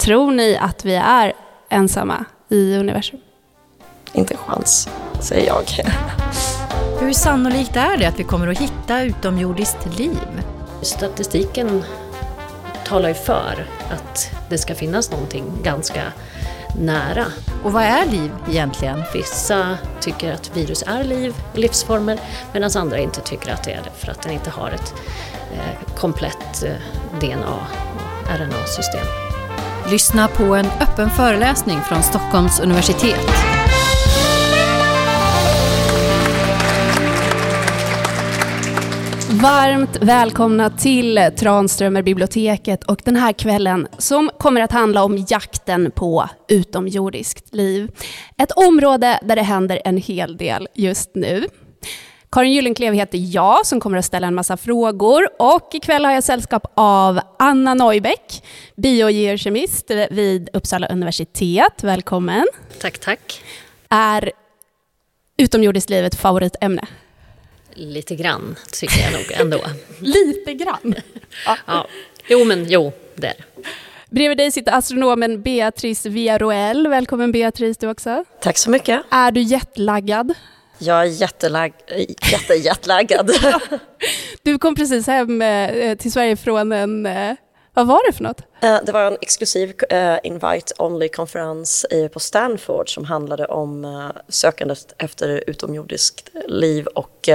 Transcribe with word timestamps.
Tror 0.00 0.30
ni 0.30 0.56
att 0.56 0.84
vi 0.84 0.94
är 0.94 1.32
ensamma 1.68 2.24
i 2.48 2.76
universum? 2.76 3.20
Inte 4.12 4.34
en 4.34 4.38
chans, 4.38 4.88
säger 5.20 5.46
jag. 5.46 5.64
Hur 7.00 7.12
sannolikt 7.12 7.76
är 7.76 7.96
det 7.96 8.06
att 8.06 8.18
vi 8.18 8.24
kommer 8.24 8.48
att 8.48 8.58
hitta 8.58 9.02
utomjordiskt 9.02 9.98
liv? 9.98 10.42
Statistiken 10.82 11.84
talar 12.84 13.08
ju 13.08 13.14
för 13.14 13.66
att 13.90 14.30
det 14.48 14.58
ska 14.58 14.74
finnas 14.74 15.10
någonting 15.10 15.44
ganska 15.62 16.02
nära. 16.78 17.26
Och 17.64 17.72
vad 17.72 17.82
är 17.82 18.06
liv 18.06 18.30
egentligen? 18.48 19.02
Vissa 19.14 19.78
tycker 20.00 20.32
att 20.32 20.56
virus 20.56 20.84
är 20.86 21.04
liv, 21.04 21.34
livsformer, 21.54 22.20
medan 22.52 22.70
andra 22.76 22.98
inte 22.98 23.20
tycker 23.20 23.52
att 23.52 23.64
det 23.64 23.72
är 23.72 23.82
det 23.84 23.90
för 23.98 24.10
att 24.10 24.22
den 24.22 24.32
inte 24.32 24.50
har 24.50 24.70
ett 24.70 24.94
eh, 25.52 25.96
komplett 25.96 26.62
eh, 26.62 26.72
DNA 27.20 27.54
och 27.54 28.38
RNA-system. 28.38 29.29
Lyssna 29.90 30.28
på 30.28 30.44
en 30.44 30.66
öppen 30.66 31.10
föreläsning 31.10 31.80
från 31.80 32.02
Stockholms 32.02 32.60
universitet. 32.60 33.26
Varmt 39.42 39.96
välkomna 40.00 40.70
till 40.70 41.30
Tranströmer 41.36 42.02
biblioteket 42.02 42.84
och 42.84 43.00
den 43.04 43.16
här 43.16 43.32
kvällen 43.32 43.88
som 43.98 44.30
kommer 44.38 44.60
att 44.60 44.72
handla 44.72 45.04
om 45.04 45.24
jakten 45.28 45.90
på 45.90 46.28
utomjordiskt 46.48 47.54
liv. 47.54 47.90
Ett 48.36 48.52
område 48.52 49.20
där 49.22 49.36
det 49.36 49.42
händer 49.42 49.80
en 49.84 49.96
hel 49.96 50.36
del 50.36 50.68
just 50.74 51.10
nu. 51.14 51.46
Karin 52.32 52.52
Gyllenklev 52.52 52.94
heter 52.94 53.18
jag 53.34 53.66
som 53.66 53.80
kommer 53.80 53.98
att 53.98 54.04
ställa 54.04 54.26
en 54.26 54.34
massa 54.34 54.56
frågor 54.56 55.28
och 55.38 55.68
ikväll 55.72 56.04
har 56.04 56.12
jag 56.12 56.24
sällskap 56.24 56.72
av 56.74 57.20
Anna 57.38 57.74
Neubäck, 57.74 58.44
biogeokemist 58.76 59.90
vid 60.10 60.48
Uppsala 60.52 60.86
universitet. 60.86 61.84
Välkommen. 61.84 62.46
Tack, 62.80 62.98
tack. 62.98 63.42
Är 63.88 64.32
utomjordiskt 65.36 65.90
liv 65.90 66.04
ett 66.04 66.14
favoritämne? 66.14 66.86
Lite 67.74 68.14
grann 68.14 68.56
tycker 68.72 69.00
jag 69.00 69.12
nog 69.12 69.32
ändå. 69.32 69.60
Lite 70.00 70.54
grann? 70.54 70.94
Ja. 71.46 71.56
ja. 71.66 71.86
Jo, 72.28 72.44
men 72.44 72.66
jo, 72.68 72.92
det 73.14 73.26
är 73.26 73.34
Bredvid 74.10 74.38
dig 74.38 74.52
sitter 74.52 74.72
astronomen 74.72 75.42
Beatrice 75.42 76.06
Villarroel. 76.06 76.88
Välkommen 76.88 77.32
Beatrice 77.32 77.76
du 77.78 77.90
också. 77.90 78.24
Tack 78.40 78.58
så 78.58 78.70
mycket. 78.70 79.02
Är 79.10 79.30
du 79.30 79.40
jetlaggad? 79.40 80.34
Jag 80.82 81.00
är 81.00 81.04
jättelag, 81.04 81.72
jättejättlaggad. 82.32 83.30
du 84.42 84.58
kom 84.58 84.74
precis 84.74 85.06
hem 85.06 85.42
eh, 85.42 85.96
till 85.96 86.12
Sverige 86.12 86.36
från 86.36 86.72
en 86.72 87.06
eh, 87.06 87.34
vad 87.74 87.86
var 87.86 88.06
det 88.06 88.16
för 88.16 88.24
något? 88.24 88.40
Eh, 88.62 88.78
det 88.86 88.92
var 88.92 89.04
en 89.04 89.16
exklusiv 89.20 89.74
invite-only-konferens 90.22 91.86
på 92.12 92.20
Stanford 92.20 92.94
som 92.94 93.04
handlade 93.04 93.46
om 93.46 94.10
sökandet 94.28 94.94
efter 94.98 95.44
utomjordiskt 95.46 96.28
liv 96.48 96.86
och 96.86 97.28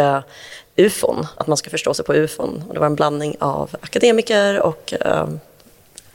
ufon, 0.75 1.27
att 1.37 1.47
man 1.47 1.57
ska 1.57 1.69
förstå 1.69 1.93
sig 1.93 2.05
på 2.05 2.13
ufon. 2.13 2.63
Det 2.73 2.79
var 2.79 2.85
en 2.85 2.95
blandning 2.95 3.35
av 3.39 3.75
akademiker 3.81 4.59
och 4.59 4.93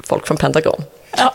folk 0.04 0.26
från 0.26 0.36
Pentagon. 0.36 0.82
Ja. 1.16 1.32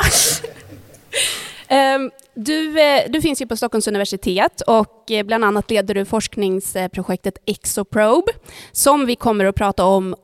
um, 1.96 2.12
du, 2.36 2.80
eh, 2.80 3.03
du, 3.09 3.22
finns 3.22 3.41
ju 3.41 3.47
på 3.47 3.58
Stockholms 3.58 3.88
universitet 3.88 4.61
och 4.61 5.11
eh, 5.11 5.23
bland 5.23 5.45
annat 5.45 5.72
leder 5.72 5.94
du 5.94 6.05
forskningsprojektet 6.05 7.38
Exoprobe 7.45 8.31
som 8.72 9.05
vi 9.05 9.16
kommer 9.16 9.45
att 9.45 9.55
prata 9.55 9.86
om 9.86 10.16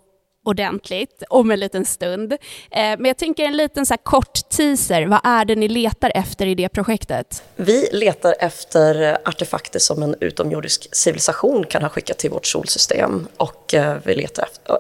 ordentligt 0.46 1.24
om 1.30 1.52
en 1.52 1.60
liten 1.60 1.86
stund. 1.86 2.34
Eh, 2.34 2.38
men 2.72 3.06
jag 3.06 3.18
tänker 3.18 3.44
en 3.44 3.58
liten 3.58 3.86
så 3.86 3.98
kort 3.98 4.50
teaser. 4.50 5.06
Vad 5.06 5.20
är 5.24 5.46
det 5.46 5.56
ni 5.56 5.68
letar 5.68 6.12
efter 6.16 6.46
i 6.46 6.56
det 6.56 6.70
projektet? 6.70 7.44
Vi 7.56 7.90
letar 7.92 8.36
efter 8.40 9.18
artefakter 9.26 9.80
som 9.80 10.04
en 10.04 10.16
utomjordisk 10.20 10.96
civilisation 10.96 11.66
kan 11.66 11.82
ha 11.82 11.90
skickat 11.90 12.18
till 12.18 12.30
vårt 12.30 12.46
solsystem. 12.46 13.28
Och 13.38 13.76
vi 14.04 14.16
letar 14.16 14.44
efter, 14.44 14.78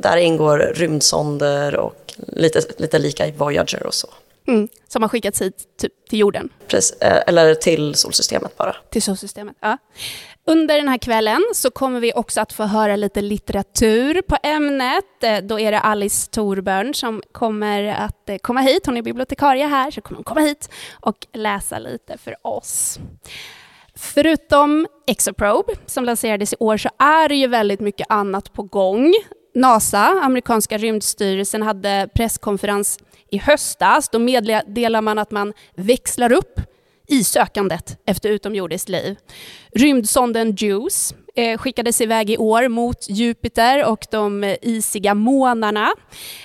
där 0.00 0.16
ingår 0.16 0.58
rymdsonder 0.58 1.76
och 1.76 1.94
lite, 2.16 2.60
lite 2.76 2.98
lika 2.98 3.26
i 3.26 3.30
Voyager 3.30 3.86
och 3.86 3.94
så. 3.94 4.08
Mm, 4.50 4.68
som 4.88 5.02
har 5.02 5.08
skickats 5.08 5.42
hit 5.42 5.64
typ, 5.80 5.92
till 6.08 6.18
jorden? 6.18 6.48
Precis, 6.68 6.92
eh, 7.00 7.22
eller 7.26 7.54
till 7.54 7.94
solsystemet 7.94 8.56
bara. 8.56 8.76
Till 8.90 9.02
solsystemet, 9.02 9.56
ja. 9.60 9.78
Under 10.46 10.76
den 10.76 10.88
här 10.88 10.98
kvällen 10.98 11.42
så 11.54 11.70
kommer 11.70 12.00
vi 12.00 12.12
också 12.14 12.40
att 12.40 12.52
få 12.52 12.62
höra 12.62 12.96
lite 12.96 13.22
litteratur 13.22 14.22
på 14.22 14.36
ämnet. 14.42 15.22
Eh, 15.22 15.38
då 15.38 15.60
är 15.60 15.72
det 15.72 15.80
Alice 15.80 16.30
Torbjörn 16.30 16.94
som 16.94 17.22
kommer 17.32 17.84
att 17.84 18.28
eh, 18.28 18.36
komma 18.36 18.60
hit. 18.60 18.86
Hon 18.86 18.96
är 18.96 19.02
bibliotekarie 19.02 19.66
här, 19.66 19.90
så 19.90 20.00
kommer 20.00 20.16
hon 20.16 20.24
komma 20.24 20.40
hit 20.40 20.70
och 21.00 21.26
läsa 21.32 21.78
lite 21.78 22.18
för 22.18 22.46
oss. 22.46 22.98
Förutom 23.94 24.86
Exoprobe, 25.06 25.72
som 25.86 26.04
lanserades 26.04 26.52
i 26.52 26.56
år, 26.60 26.76
så 26.76 26.88
är 26.98 27.28
det 27.28 27.34
ju 27.34 27.46
väldigt 27.46 27.80
mycket 27.80 28.06
annat 28.10 28.52
på 28.52 28.62
gång. 28.62 29.14
NASA, 29.54 29.98
amerikanska 30.22 30.78
rymdstyrelsen, 30.78 31.62
hade 31.62 32.08
presskonferens 32.14 32.98
i 33.30 33.38
höstas. 33.38 34.08
Då 34.08 34.18
meddelar 34.18 35.00
man 35.00 35.18
att 35.18 35.30
man 35.30 35.52
växlar 35.74 36.32
upp 36.32 36.60
i 37.10 37.24
sökandet 37.24 37.98
efter 38.06 38.28
utomjordiskt 38.28 38.88
liv. 38.88 39.16
Rymdsonden 39.74 40.54
JUICE 40.54 41.14
eh, 41.34 41.58
skickades 41.58 42.00
iväg 42.00 42.30
i 42.30 42.36
år 42.36 42.68
mot 42.68 43.08
Jupiter 43.08 43.84
och 43.84 44.06
de 44.10 44.44
eh, 44.44 44.56
isiga 44.62 45.14
månarna 45.14 45.88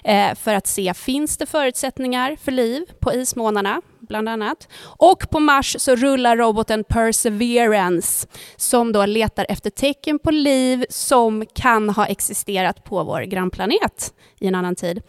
eh, 0.04 0.36
för 0.36 0.54
att 0.54 0.68
se 0.68 0.94
finns 0.94 1.38
det 1.38 1.46
förutsättningar 1.46 2.38
för 2.44 2.52
liv 2.52 2.84
på 3.00 3.14
ismånarna 3.14 3.82
bland 4.00 4.30
annat. 4.30 4.68
Och 4.84 5.30
på 5.30 5.40
Mars 5.40 5.76
så 5.80 5.96
rullar 5.96 6.38
roboten 6.38 6.84
Perseverance 6.84 8.28
som 8.56 8.92
då 8.92 9.06
letar 9.06 9.46
efter 9.50 9.70
tecken 9.70 10.20
på 10.20 10.32
liv 10.32 10.86
som 10.90 11.46
kan 11.56 11.90
ha 11.90 12.06
existerat 12.06 12.84
på 12.84 13.04
vår 13.04 13.22
grannplanet 13.22 14.14
i 14.40 14.48
en 14.48 14.56
annan 14.56 14.76
tid. 14.76 15.02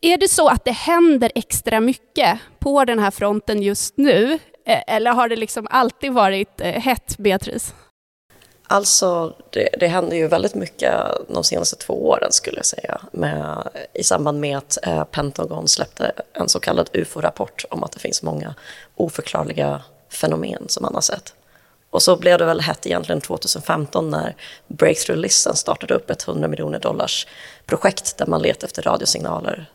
Är 0.00 0.16
det 0.16 0.28
så 0.28 0.48
att 0.48 0.64
det 0.64 0.72
händer 0.72 1.32
extra 1.34 1.80
mycket 1.80 2.38
på 2.58 2.84
den 2.84 2.98
här 2.98 3.10
fronten 3.10 3.62
just 3.62 3.96
nu? 3.96 4.38
Eh, 4.66 4.82
eller 4.86 5.10
har 5.10 5.28
det 5.28 5.36
liksom 5.36 5.66
alltid 5.70 6.12
varit 6.12 6.60
eh, 6.60 6.72
hett, 6.72 7.18
Beatrice? 7.18 7.74
Alltså, 8.66 9.36
det, 9.50 9.68
det 9.80 9.86
händer 9.86 10.16
ju 10.16 10.28
väldigt 10.28 10.54
mycket 10.54 10.92
de 11.28 11.44
senaste 11.44 11.76
två 11.76 12.08
åren 12.08 12.32
skulle 12.32 12.56
jag 12.56 12.66
säga. 12.66 13.00
Med, 13.12 13.68
I 13.94 14.04
samband 14.04 14.40
med 14.40 14.58
att 14.58 14.78
eh, 14.86 15.04
Pentagon 15.04 15.68
släppte 15.68 16.12
en 16.32 16.48
så 16.48 16.60
kallad 16.60 16.90
UFO-rapport 16.92 17.64
om 17.70 17.84
att 17.84 17.92
det 17.92 18.00
finns 18.00 18.22
många 18.22 18.54
oförklarliga 18.96 19.82
fenomen 20.08 20.64
som 20.68 20.82
man 20.82 20.94
har 20.94 21.00
sett. 21.00 21.34
Och 21.92 22.02
så 22.02 22.16
blev 22.16 22.38
det 22.38 22.44
väl 22.44 22.60
hett 22.60 22.86
egentligen 22.86 23.20
2015 23.20 24.10
när 24.10 24.36
Breakthrough-listan 24.66 25.56
startade 25.56 25.94
upp 25.94 26.10
ett 26.10 26.28
100 26.28 26.48
miljoner 26.48 26.78
dollars 26.78 27.26
projekt 27.66 28.18
där 28.18 28.26
man 28.26 28.42
letar 28.42 28.66
efter 28.66 28.82
radiosignaler 28.82 29.70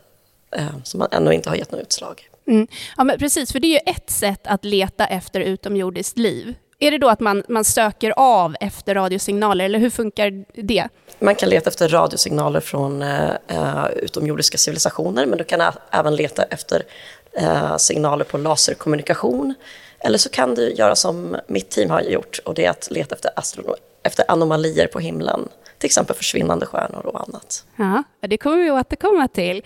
eh, 0.56 0.68
som 0.84 0.98
man 0.98 1.08
ännu 1.12 1.34
inte 1.34 1.50
har 1.50 1.56
gett 1.56 1.72
något 1.72 1.82
utslag. 1.82 2.30
Mm. 2.48 2.68
Ja, 2.98 3.04
men 3.04 3.20
precis, 3.20 3.52
för 3.52 3.60
det 3.60 3.68
är 3.68 3.72
ju 3.72 3.94
ett 3.94 4.10
sätt 4.10 4.48
att 4.48 4.66
leta 4.66 5.06
efter 5.06 5.40
utomjordiskt 5.40 6.18
liv. 6.18 6.56
Är 6.80 6.92
det 6.92 6.98
då 6.98 7.10
att 7.10 7.20
man, 7.20 7.44
man 7.50 7.66
söker 7.66 8.14
av 8.18 8.56
efter 8.60 8.96
radiosignaler, 8.96 9.66
eller 9.66 9.80
hur 9.80 9.90
funkar 9.90 10.46
det? 10.64 10.88
Man 11.20 11.36
kan 11.36 11.50
leta 11.50 11.70
efter 11.70 11.90
radiosignaler 11.90 12.60
från 12.60 13.02
eh, 13.02 13.30
eh 13.48 13.88
utomjordiska 13.96 14.58
civilisationer, 14.58 15.26
men 15.26 15.38
du 15.38 15.44
kan 15.44 15.72
även 15.92 16.16
leta 16.16 16.44
efter 16.44 16.84
eh, 17.34 17.78
signaler 17.78 18.26
på 18.26 18.38
laserkommunikation. 18.38 19.56
Eller 20.00 20.18
så 20.18 20.30
kan 20.30 20.56
du 20.56 20.74
göra 20.74 20.96
som 20.96 21.38
mitt 21.48 21.70
team 21.70 21.90
har 21.90 22.02
gjort, 22.02 22.40
och 22.46 22.54
det 22.54 22.66
är 22.66 22.70
att 22.70 22.92
leta 22.92 23.16
efter, 23.16 23.32
efter 24.04 24.32
anomalier 24.32 24.88
på 24.88 25.00
himlen. 25.00 25.50
Till 25.78 25.88
exempel 25.88 26.16
försvinnande 26.16 26.66
stjärnor 26.66 27.06
och 27.06 27.22
annat. 27.28 27.66
Ja, 27.76 28.04
det 28.20 28.38
kommer 28.38 28.58
vi 28.58 28.72
återkomma 28.72 29.28
till. 29.28 29.58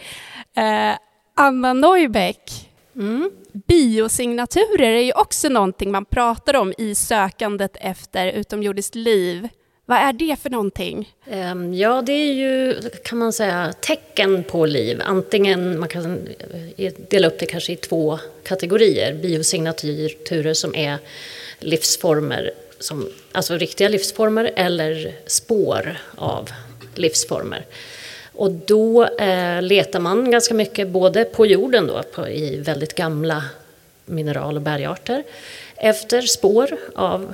Eh, 0.56 0.97
Anna 1.36 1.74
Neubeck, 1.74 2.72
Mm. 2.96 3.32
Biosignaturer 3.67 4.94
är 4.94 5.02
ju 5.02 5.14
också 5.14 5.50
någonting 5.50 5.91
man 5.91 6.06
pratar 6.06 6.56
om 6.56 6.73
i 6.78 6.96
sökandet 6.96 7.78
efter 7.79 8.28
utomjordiskt 8.28 8.96
liv. 8.96 9.50
Vad 9.91 9.99
är 9.99 10.14
det 10.14 10.35
för 10.41 10.49
någonting? 10.49 11.14
Ehm, 11.26 11.73
ja, 11.73 12.02
det 12.02 12.11
är 12.14 12.34
ju, 12.34 12.76
kan 13.03 13.17
man 13.17 13.34
säga, 13.34 13.73
tecken 13.79 14.43
på 14.43 14.66
liv. 14.66 15.02
Antingen, 15.05 15.79
man 15.79 15.90
kan 15.90 16.28
eh, 16.78 16.93
dela 17.09 17.28
upp 17.28 17.40
det 17.40 17.46
kanske 17.46 17.73
i 17.73 17.76
två 17.76 18.20
kategorier. 18.43 19.14
Biosignaturer 19.14 20.53
som 20.53 20.76
är 20.76 20.97
livsformer, 21.59 22.52
som, 22.79 23.09
alltså 23.32 23.58
riktiga 23.58 23.90
livsformer, 23.90 24.52
eller 24.55 25.16
spår 25.26 25.97
av 26.16 26.49
livsformer. 26.96 27.66
Och 28.34 28.52
då 28.52 29.05
eh, 29.05 29.61
letar 29.61 29.99
man 29.99 30.32
ganska 30.32 30.53
mycket, 30.53 30.87
både 30.87 31.26
på 31.26 31.46
jorden 31.46 31.87
då, 31.87 32.03
på, 32.03 32.28
i 32.28 32.58
väldigt 32.58 32.96
gamla 32.96 33.44
mineral 34.05 34.55
och 34.55 34.61
bergarter, 34.61 35.23
efter 35.76 36.22
spår 36.22 36.78
av 36.96 37.34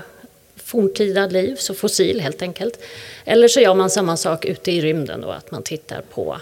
forntida 0.67 1.27
liv, 1.27 1.55
så 1.55 1.73
fossil 1.73 2.21
helt 2.21 2.41
enkelt. 2.41 2.79
Eller 3.25 3.47
så 3.47 3.59
gör 3.59 3.75
man 3.75 3.89
samma 3.89 4.17
sak 4.17 4.45
ute 4.45 4.71
i 4.71 4.81
rymden 4.81 5.21
då, 5.21 5.29
att 5.29 5.51
man 5.51 5.63
tittar 5.63 6.01
på 6.01 6.37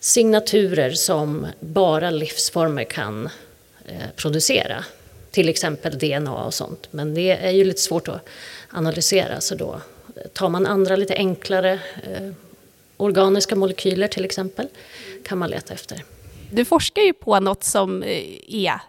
signaturer 0.00 0.90
som 0.90 1.46
bara 1.60 2.10
livsformer 2.10 2.84
kan 2.84 3.26
eh, 3.86 4.08
producera. 4.16 4.84
Till 5.30 5.48
exempel 5.48 5.98
DNA 5.98 6.44
och 6.44 6.54
sånt. 6.54 6.88
Men 6.90 7.14
det 7.14 7.30
är 7.30 7.50
ju 7.50 7.64
lite 7.64 7.80
svårt 7.80 8.08
att 8.08 8.28
analysera 8.70 9.40
så 9.40 9.54
då 9.54 9.80
tar 10.32 10.48
man 10.48 10.66
andra 10.66 10.96
lite 10.96 11.14
enklare 11.14 11.72
eh, 12.02 12.30
organiska 12.96 13.56
molekyler 13.56 14.08
till 14.08 14.24
exempel 14.24 14.68
kan 15.24 15.38
man 15.38 15.50
leta 15.50 15.74
efter. 15.74 16.04
Du 16.50 16.64
forskar 16.64 17.02
ju 17.02 17.12
på 17.12 17.40
något 17.40 17.64
som 17.64 18.02
eh, 18.02 18.24
är, 18.48 18.80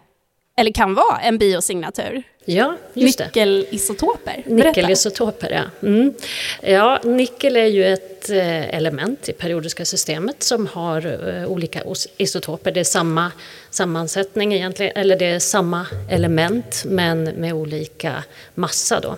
eller 0.56 0.72
kan 0.72 0.94
vara, 0.94 1.20
en 1.20 1.38
biosignatur. 1.38 2.22
Ja, 2.50 2.76
just 2.94 3.18
det. 3.18 3.24
Nickelisotoper. 3.24 4.42
Nickelisotoper, 4.46 5.50
ja. 5.50 5.88
Mm. 5.88 6.14
Ja, 6.62 7.00
nickel 7.04 7.56
är 7.56 7.66
ju 7.66 7.86
ett 7.86 8.30
eh, 8.30 8.74
element 8.74 9.28
i 9.28 9.32
periodiska 9.32 9.84
systemet 9.84 10.42
som 10.42 10.66
har 10.66 11.28
eh, 11.28 11.46
olika 11.46 11.82
isotoper. 12.16 12.72
Det 12.72 12.80
är 12.80 12.84
samma 12.84 13.32
sammansättning 13.70 14.54
egentligen, 14.54 14.92
eller 14.96 15.16
det 15.16 15.26
är 15.26 15.38
samma 15.38 15.86
element 16.10 16.82
men 16.86 17.24
med 17.24 17.52
olika 17.52 18.24
massa 18.54 19.00
då. 19.00 19.16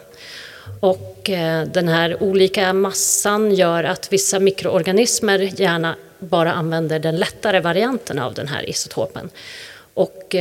Och 0.80 1.30
eh, 1.30 1.66
den 1.66 1.88
här 1.88 2.22
olika 2.22 2.72
massan 2.72 3.54
gör 3.54 3.84
att 3.84 4.12
vissa 4.12 4.40
mikroorganismer 4.40 5.38
gärna 5.38 5.96
bara 6.18 6.52
använder 6.52 6.98
den 6.98 7.16
lättare 7.16 7.60
varianten 7.60 8.18
av 8.18 8.34
den 8.34 8.48
här 8.48 8.70
isotopen. 8.70 9.30
Och 9.94 10.34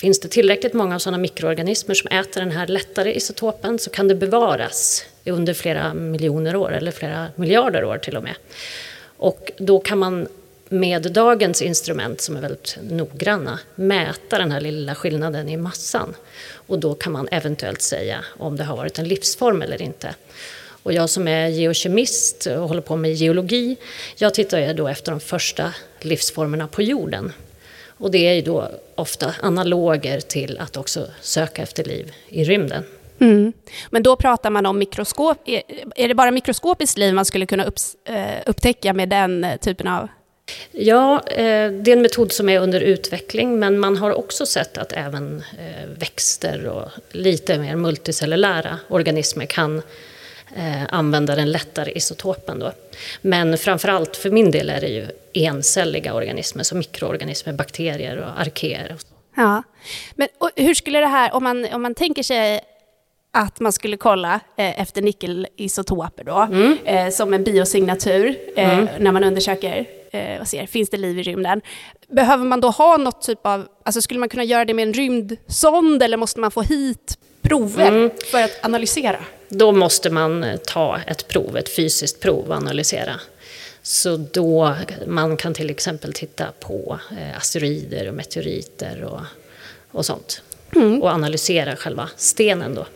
Finns 0.00 0.20
det 0.20 0.28
tillräckligt 0.28 0.72
många 0.72 0.98
sådana 0.98 1.18
mikroorganismer 1.18 1.94
som 1.94 2.10
äter 2.10 2.40
den 2.40 2.50
här 2.50 2.66
lättare 2.66 3.14
isotopen 3.14 3.78
så 3.78 3.90
kan 3.90 4.08
det 4.08 4.14
bevaras 4.14 5.04
under 5.24 5.54
flera 5.54 5.94
miljoner 5.94 6.56
år 6.56 6.72
eller 6.72 6.90
flera 6.90 7.26
miljarder 7.34 7.84
år 7.84 7.98
till 7.98 8.16
och 8.16 8.22
med. 8.22 8.34
Och 9.16 9.52
då 9.58 9.80
kan 9.80 9.98
man 9.98 10.28
med 10.68 11.12
dagens 11.12 11.62
instrument 11.62 12.20
som 12.20 12.36
är 12.36 12.40
väldigt 12.40 12.78
noggranna 12.82 13.58
mäta 13.74 14.38
den 14.38 14.52
här 14.52 14.60
lilla 14.60 14.94
skillnaden 14.94 15.48
i 15.48 15.56
massan. 15.56 16.14
Och 16.52 16.78
då 16.78 16.94
kan 16.94 17.12
man 17.12 17.28
eventuellt 17.30 17.82
säga 17.82 18.24
om 18.38 18.56
det 18.56 18.64
har 18.64 18.76
varit 18.76 18.98
en 18.98 19.08
livsform 19.08 19.62
eller 19.62 19.82
inte. 19.82 20.14
Och 20.82 20.92
jag 20.92 21.10
som 21.10 21.28
är 21.28 21.48
geokemist 21.48 22.46
och 22.46 22.68
håller 22.68 22.82
på 22.82 22.96
med 22.96 23.12
geologi, 23.12 23.76
jag 24.16 24.34
tittar 24.34 24.58
ju 24.58 24.72
då 24.72 24.88
efter 24.88 25.12
de 25.12 25.20
första 25.20 25.74
livsformerna 26.00 26.68
på 26.68 26.82
jorden. 26.82 27.32
Och 28.00 28.10
det 28.10 28.28
är 28.28 28.34
ju 28.34 28.42
då 28.42 28.68
ofta 28.94 29.34
analoger 29.42 30.20
till 30.20 30.58
att 30.58 30.76
också 30.76 31.06
söka 31.20 31.62
efter 31.62 31.84
liv 31.84 32.12
i 32.28 32.44
rymden. 32.44 32.84
Mm. 33.20 33.52
Men 33.90 34.02
då 34.02 34.16
pratar 34.16 34.50
man 34.50 34.66
om 34.66 34.78
mikroskop. 34.78 35.38
Är 35.96 36.08
det 36.08 36.14
bara 36.14 36.30
mikroskopiskt 36.30 36.98
liv 36.98 37.14
man 37.14 37.24
skulle 37.24 37.46
kunna 37.46 37.64
eh, 38.04 38.20
upptäcka 38.46 38.92
med 38.92 39.08
den 39.08 39.44
eh, 39.44 39.56
typen 39.56 39.88
av 39.88 40.08
Ja, 40.72 41.22
eh, 41.26 41.72
det 41.72 41.90
är 41.90 41.96
en 41.96 42.02
metod 42.02 42.32
som 42.32 42.48
är 42.48 42.60
under 42.60 42.80
utveckling 42.80 43.58
men 43.58 43.78
man 43.78 43.96
har 43.96 44.18
också 44.18 44.46
sett 44.46 44.78
att 44.78 44.92
även 44.92 45.42
växter 45.98 46.66
och 46.66 46.88
lite 47.10 47.58
mer 47.58 47.76
multicellulära 47.76 48.78
organismer 48.88 49.46
kan 49.46 49.82
använda 50.88 51.36
den 51.36 51.52
lättare 51.52 51.92
isotopen. 51.92 52.58
Då. 52.58 52.72
Men 53.22 53.58
framförallt 53.58 54.16
för 54.16 54.30
min 54.30 54.50
del 54.50 54.70
är 54.70 54.80
det 54.80 54.88
ju 54.88 55.06
encelliga 55.32 56.14
organismer, 56.14 56.62
som 56.62 56.78
mikroorganismer, 56.78 57.52
bakterier 57.52 58.16
och 58.16 58.40
arkeer. 58.40 58.96
Ja, 59.36 59.62
men 60.14 60.28
hur 60.56 60.74
skulle 60.74 61.00
det 61.00 61.06
här, 61.06 61.34
om 61.34 61.44
man, 61.44 61.66
om 61.72 61.82
man 61.82 61.94
tänker 61.94 62.22
sig 62.22 62.60
att 63.32 63.60
man 63.60 63.72
skulle 63.72 63.96
kolla 63.96 64.40
eh, 64.56 64.80
efter 64.80 65.02
nickelisotoper 65.02 66.24
då, 66.24 66.38
mm. 66.38 66.78
eh, 66.84 67.10
som 67.10 67.34
en 67.34 67.44
biosignatur 67.44 68.38
eh, 68.56 68.78
mm. 68.78 68.88
när 68.98 69.12
man 69.12 69.24
undersöker 69.24 69.86
eh, 70.10 70.40
och 70.40 70.48
ser, 70.48 70.66
finns 70.66 70.90
det 70.90 70.96
liv 70.96 71.18
i 71.18 71.22
rymden? 71.22 71.60
Behöver 72.08 72.44
man 72.44 72.60
då 72.60 72.68
ha 72.68 72.96
något 72.96 73.22
typ 73.22 73.46
av, 73.46 73.68
alltså 73.82 74.02
skulle 74.02 74.20
man 74.20 74.28
kunna 74.28 74.44
göra 74.44 74.64
det 74.64 74.74
med 74.74 74.82
en 74.82 74.94
rymdsond 74.94 76.02
eller 76.02 76.16
måste 76.16 76.40
man 76.40 76.50
få 76.50 76.62
hit 76.62 77.18
prover 77.42 77.88
mm. 77.88 78.10
för 78.30 78.42
att 78.42 78.64
analysera? 78.64 79.24
Då 79.48 79.72
måste 79.72 80.10
man 80.10 80.44
eh, 80.44 80.56
ta 80.56 80.98
ett 81.06 81.28
prov, 81.28 81.56
ett 81.56 81.76
fysiskt 81.76 82.20
prov 82.20 82.48
och 82.48 82.54
analysera. 82.54 83.20
Så 83.82 84.16
då 84.16 84.76
man 85.06 85.36
kan 85.36 85.54
till 85.54 85.70
exempel 85.70 86.12
titta 86.12 86.46
på 86.60 86.98
eh, 87.10 87.36
asteroider 87.36 88.08
och 88.08 88.14
meteoriter 88.14 89.04
och, 89.04 89.20
och 89.90 90.06
sånt. 90.06 90.42
Mm. 90.76 91.02
Och 91.02 91.08
analysera 91.08 91.76
själva 91.76 92.08
stenen 92.16 92.74
då. 92.74 92.86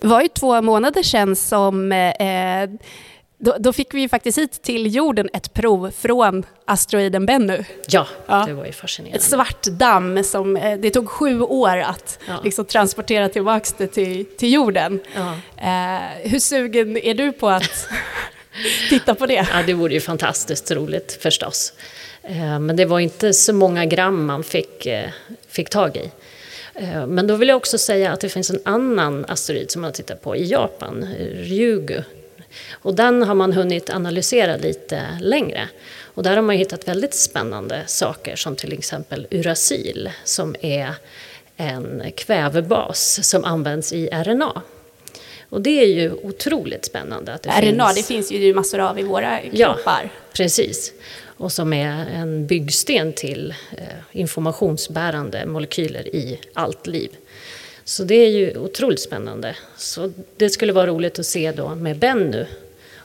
Det 0.00 0.06
var 0.06 0.22
ju 0.22 0.28
två 0.28 0.62
månader 0.62 1.02
sedan 1.02 1.36
som 1.36 1.92
eh, 1.92 2.70
då, 3.38 3.56
då, 3.58 3.72
fick 3.72 3.94
vi 3.94 4.00
ju 4.00 4.08
faktiskt 4.08 4.38
hit 4.38 4.62
till 4.62 4.94
jorden 4.94 5.28
ett 5.32 5.54
prov 5.54 5.90
från 5.90 6.46
asteroiden 6.64 7.26
Bennu. 7.26 7.64
Ja, 7.88 8.06
ja. 8.26 8.44
det 8.46 8.52
var 8.52 8.66
ju 8.66 8.72
fascinerande. 8.72 9.16
Ett 9.18 9.24
svart 9.24 9.62
damm 9.62 10.24
som 10.24 10.56
eh, 10.56 10.78
det 10.78 10.90
tog 10.90 11.08
sju 11.08 11.40
år 11.40 11.76
att 11.76 12.18
ja. 12.28 12.40
liksom, 12.44 12.64
transportera 12.64 13.28
tillbaka 13.28 13.70
det 13.78 13.86
till, 13.86 14.24
till 14.24 14.52
jorden. 14.52 15.00
Ja. 15.14 15.38
Eh, 15.56 16.30
hur 16.30 16.38
sugen 16.38 16.96
är 16.96 17.14
du 17.14 17.32
på 17.32 17.48
att 17.48 17.88
titta 18.90 19.14
på 19.14 19.26
det? 19.26 19.48
Ja, 19.52 19.62
det 19.66 19.74
vore 19.74 19.94
ju 19.94 20.00
fantastiskt 20.00 20.70
roligt 20.70 21.18
förstås. 21.22 21.72
Eh, 22.22 22.58
men 22.58 22.76
det 22.76 22.84
var 22.84 23.00
inte 23.00 23.32
så 23.32 23.52
många 23.52 23.86
gram 23.86 24.26
man 24.26 24.44
fick, 24.44 24.86
eh, 24.86 25.10
fick 25.48 25.70
tag 25.70 25.96
i. 25.96 26.10
Men 27.06 27.26
då 27.26 27.36
vill 27.36 27.48
jag 27.48 27.56
också 27.56 27.78
säga 27.78 28.12
att 28.12 28.20
det 28.20 28.28
finns 28.28 28.50
en 28.50 28.60
annan 28.64 29.24
asteroid 29.28 29.70
som 29.70 29.82
man 29.82 29.92
tittar 29.92 30.14
på 30.14 30.36
i 30.36 30.44
Japan, 30.46 31.06
Ryugu 31.34 32.02
och 32.72 32.94
den 32.94 33.22
har 33.22 33.34
man 33.34 33.52
hunnit 33.52 33.90
analysera 33.90 34.56
lite 34.56 35.02
längre. 35.20 35.68
Och 36.14 36.22
där 36.22 36.36
har 36.36 36.42
man 36.42 36.56
hittat 36.56 36.88
väldigt 36.88 37.14
spännande 37.14 37.82
saker 37.86 38.36
som 38.36 38.56
till 38.56 38.72
exempel 38.72 39.26
urasil 39.30 40.10
som 40.24 40.56
är 40.60 40.94
en 41.56 42.02
kvävebas 42.16 43.28
som 43.28 43.44
används 43.44 43.92
i 43.92 44.08
RNA. 44.12 44.62
Och 45.48 45.60
det 45.60 45.80
är 45.80 45.86
ju 45.86 46.12
otroligt 46.12 46.84
spännande. 46.84 47.34
Att 47.34 47.42
det 47.42 47.50
RNA, 47.50 47.88
finns... 47.88 47.96
det 47.96 48.14
finns 48.14 48.32
ju 48.32 48.54
massor 48.54 48.80
av 48.80 48.98
i 48.98 49.02
våra 49.02 49.40
kroppar. 49.40 50.00
Ja, 50.02 50.08
precis. 50.32 50.92
Och 51.38 51.52
som 51.52 51.72
är 51.72 52.06
en 52.14 52.46
byggsten 52.46 53.12
till 53.12 53.54
eh, 53.76 53.84
informationsbärande 54.12 55.46
molekyler 55.46 56.08
i 56.08 56.40
allt 56.52 56.86
liv. 56.86 57.10
Så 57.88 58.04
det 58.04 58.14
är 58.14 58.28
ju 58.28 58.58
otroligt 58.58 59.00
spännande. 59.00 59.56
Så 59.76 60.12
det 60.36 60.50
skulle 60.50 60.72
vara 60.72 60.86
roligt 60.86 61.18
att 61.18 61.26
se 61.26 61.52
då 61.52 61.74
med 61.74 61.98
Ben 61.98 62.30
nu 62.30 62.46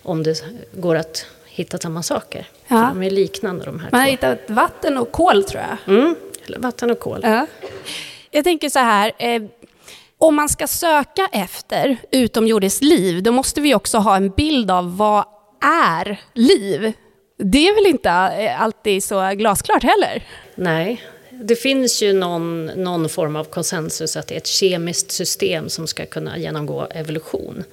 om 0.03 0.23
det 0.23 0.43
går 0.71 0.95
att 0.95 1.25
hitta 1.45 1.77
samma 1.77 2.03
saker. 2.03 2.45
Ja. 2.67 2.75
För 2.75 2.99
de 2.99 3.03
är 3.03 3.09
liknande 3.09 3.65
de 3.65 3.79
här 3.79 3.89
Man 3.91 4.01
har 4.01 4.07
hittat 4.07 4.39
vatten 4.47 4.97
och 4.97 5.11
kol 5.11 5.43
tror 5.43 5.63
jag. 5.63 5.95
Mm, 5.95 6.15
vatten 6.57 6.91
och 6.91 6.99
kol. 6.99 7.19
Ja. 7.23 7.47
Jag 8.31 8.43
tänker 8.43 8.69
så 8.69 8.79
här, 8.79 9.11
eh, 9.17 9.41
om 10.17 10.35
man 10.35 10.49
ska 10.49 10.67
söka 10.67 11.29
efter 11.31 11.97
utomjordiskt 12.11 12.83
liv, 12.83 13.23
då 13.23 13.31
måste 13.31 13.61
vi 13.61 13.75
också 13.75 13.97
ha 13.97 14.15
en 14.15 14.29
bild 14.29 14.71
av 14.71 14.97
vad 14.97 15.25
är 15.63 16.21
liv? 16.33 16.93
Det 17.37 17.67
är 17.67 17.75
väl 17.75 17.85
inte 17.85 18.09
eh, 18.09 18.61
alltid 18.61 19.03
så 19.03 19.31
glasklart 19.35 19.83
heller? 19.83 20.23
Nej, 20.55 21.01
det 21.43 21.55
finns 21.55 22.01
ju 22.01 22.13
någon, 22.13 22.65
någon 22.65 23.09
form 23.09 23.35
av 23.35 23.43
konsensus 23.43 24.17
att 24.17 24.27
det 24.27 24.35
är 24.35 24.37
ett 24.37 24.47
kemiskt 24.47 25.11
system 25.11 25.69
som 25.69 25.87
ska 25.87 26.05
kunna 26.05 26.37
genomgå 26.37 26.87
evolution. 26.91 27.63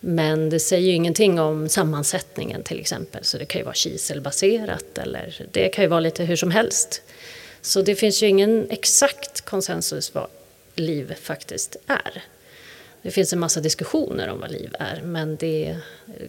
Men 0.00 0.50
det 0.50 0.60
säger 0.60 0.88
ju 0.88 0.92
ingenting 0.92 1.40
om 1.40 1.68
sammansättningen 1.68 2.62
till 2.62 2.80
exempel. 2.80 3.24
Så 3.24 3.38
det 3.38 3.44
kan 3.44 3.58
ju 3.58 3.64
vara 3.64 3.74
kiselbaserat 3.74 4.98
eller 4.98 5.46
det 5.52 5.68
kan 5.68 5.84
ju 5.84 5.88
vara 5.88 6.00
lite 6.00 6.24
hur 6.24 6.36
som 6.36 6.50
helst. 6.50 7.02
Så 7.60 7.82
det 7.82 7.94
finns 7.94 8.22
ju 8.22 8.26
ingen 8.26 8.70
exakt 8.70 9.40
konsensus 9.40 10.14
vad 10.14 10.26
liv 10.74 11.14
faktiskt 11.22 11.76
är. 11.86 12.22
Det 13.02 13.10
finns 13.10 13.32
en 13.32 13.38
massa 13.38 13.60
diskussioner 13.60 14.28
om 14.28 14.40
vad 14.40 14.50
liv 14.50 14.74
är 14.78 15.02
men 15.04 15.36
det 15.36 15.76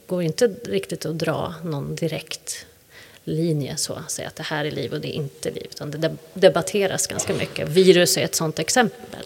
går 0.08 0.24
inte 0.24 0.48
riktigt 0.48 1.06
att 1.06 1.18
dra 1.18 1.54
någon 1.64 1.96
direkt 1.96 2.66
linje 3.24 3.78
så 3.78 3.94
att 3.94 4.12
säga 4.12 4.28
att 4.28 4.36
det 4.36 4.44
här 4.44 4.66
är 4.66 4.72
liv 4.72 4.94
och 4.94 5.02
det 5.02 5.08
är 5.08 5.18
inte 5.18 5.52
liv. 5.52 5.68
Utan 5.70 5.92
det 5.92 6.16
debatteras 6.34 7.08
ganska 7.08 7.34
mycket. 7.34 7.70
Virus 7.70 8.18
är 8.18 8.26
ett 8.26 8.36
sådant 8.36 8.60
exempel. 8.60 9.26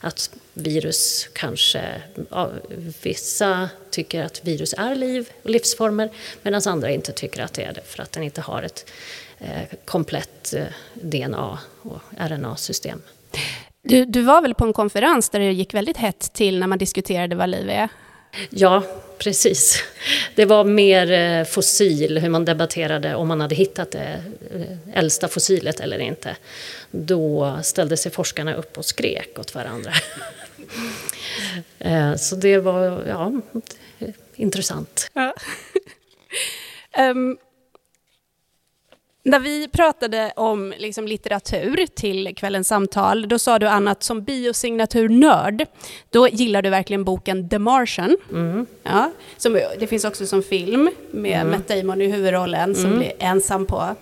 Att 0.00 0.30
virus 0.52 1.28
kanske, 1.32 2.02
ja, 2.30 2.50
vissa 3.02 3.68
tycker 3.90 4.24
att 4.24 4.44
virus 4.44 4.74
är 4.78 4.94
liv 4.94 5.30
och 5.42 5.50
livsformer 5.50 6.10
medan 6.42 6.62
andra 6.66 6.90
inte 6.90 7.12
tycker 7.12 7.42
att 7.42 7.52
det 7.52 7.62
är 7.62 7.72
det 7.72 7.82
för 7.84 8.02
att 8.02 8.12
den 8.12 8.22
inte 8.22 8.40
har 8.40 8.62
ett 8.62 8.90
eh, 9.38 9.78
komplett 9.84 10.54
eh, 10.54 10.64
DNA 10.94 11.58
och 11.82 12.00
RNA-system. 12.18 13.02
Du, 13.82 14.04
du 14.04 14.22
var 14.22 14.42
väl 14.42 14.54
på 14.54 14.64
en 14.64 14.72
konferens 14.72 15.30
där 15.30 15.40
det 15.40 15.52
gick 15.52 15.74
väldigt 15.74 15.96
hett 15.96 16.32
till 16.32 16.58
när 16.58 16.66
man 16.66 16.78
diskuterade 16.78 17.36
vad 17.36 17.48
liv 17.48 17.70
är? 17.70 17.88
Ja, 18.50 18.82
precis. 19.18 19.82
Det 20.34 20.44
var 20.44 20.64
mer 20.64 21.12
eh, 21.12 21.44
fossil, 21.44 22.18
hur 22.18 22.28
man 22.28 22.44
debatterade 22.44 23.14
om 23.14 23.28
man 23.28 23.40
hade 23.40 23.54
hittat 23.54 23.90
det 23.90 24.22
eh, 24.54 24.98
äldsta 24.98 25.28
fossilet 25.28 25.80
eller 25.80 25.98
inte. 25.98 26.36
Då 26.90 27.58
ställde 27.62 27.96
sig 27.96 28.12
forskarna 28.12 28.54
upp 28.54 28.78
och 28.78 28.84
skrek 28.84 29.38
åt 29.38 29.54
varandra. 29.54 29.92
Eh, 31.78 32.14
så 32.14 32.36
det 32.36 32.58
var, 32.58 33.04
ja, 33.08 33.32
intressant. 34.36 35.10
Ja. 35.12 35.34
um, 37.10 37.38
När 39.26 39.38
vi 39.38 39.68
pratade 39.68 40.32
om 40.36 40.74
liksom 40.78 41.06
litteratur 41.06 41.86
till 41.94 42.34
kvällens 42.36 42.68
samtal, 42.68 43.28
då 43.28 43.38
sa 43.38 43.58
du 43.58 43.66
Anna 43.66 43.90
att 43.90 44.02
som 44.02 44.24
biosignaturnörd, 44.24 45.66
då 46.10 46.28
gillar 46.28 46.62
du 46.62 46.70
verkligen 46.70 47.04
boken 47.04 47.48
The 47.48 47.58
Martian. 47.58 48.16
Mm. 48.30 48.66
Ja, 48.82 49.10
som, 49.36 49.60
det 49.78 49.86
finns 49.86 50.04
också 50.04 50.26
som 50.26 50.42
film 50.42 50.90
med 51.10 51.40
mm. 51.40 51.50
Matt 51.50 51.68
Damon 51.68 52.00
i 52.00 52.06
huvudrollen 52.06 52.62
mm. 52.62 52.74
som 52.74 52.98
blir 52.98 53.12
ensam 53.18 53.66
på, 53.66 53.96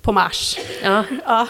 på 0.00 0.12
Mars. 0.12 0.58
Ja. 0.82 1.04
ja. 1.26 1.48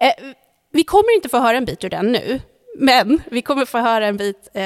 Eh, 0.00 0.24
vi 0.72 0.84
kommer 0.84 1.14
inte 1.14 1.28
få 1.28 1.38
höra 1.38 1.56
en 1.56 1.64
bit 1.64 1.84
ur 1.84 1.90
den 1.90 2.12
nu, 2.12 2.40
men 2.78 3.22
vi 3.30 3.42
kommer 3.42 3.64
få 3.64 3.78
höra 3.78 4.06
en 4.06 4.16
bit 4.16 4.48
eh, 4.54 4.62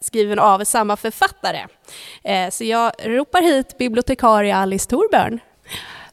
skriven 0.00 0.38
av 0.38 0.64
samma 0.64 0.96
författare. 0.96 1.66
Eh, 2.24 2.50
så 2.50 2.64
jag 2.64 2.92
ropar 3.04 3.42
hit 3.42 3.78
bibliotekarie 3.78 4.56
Alice 4.56 4.88
Torbjörn. 4.88 5.40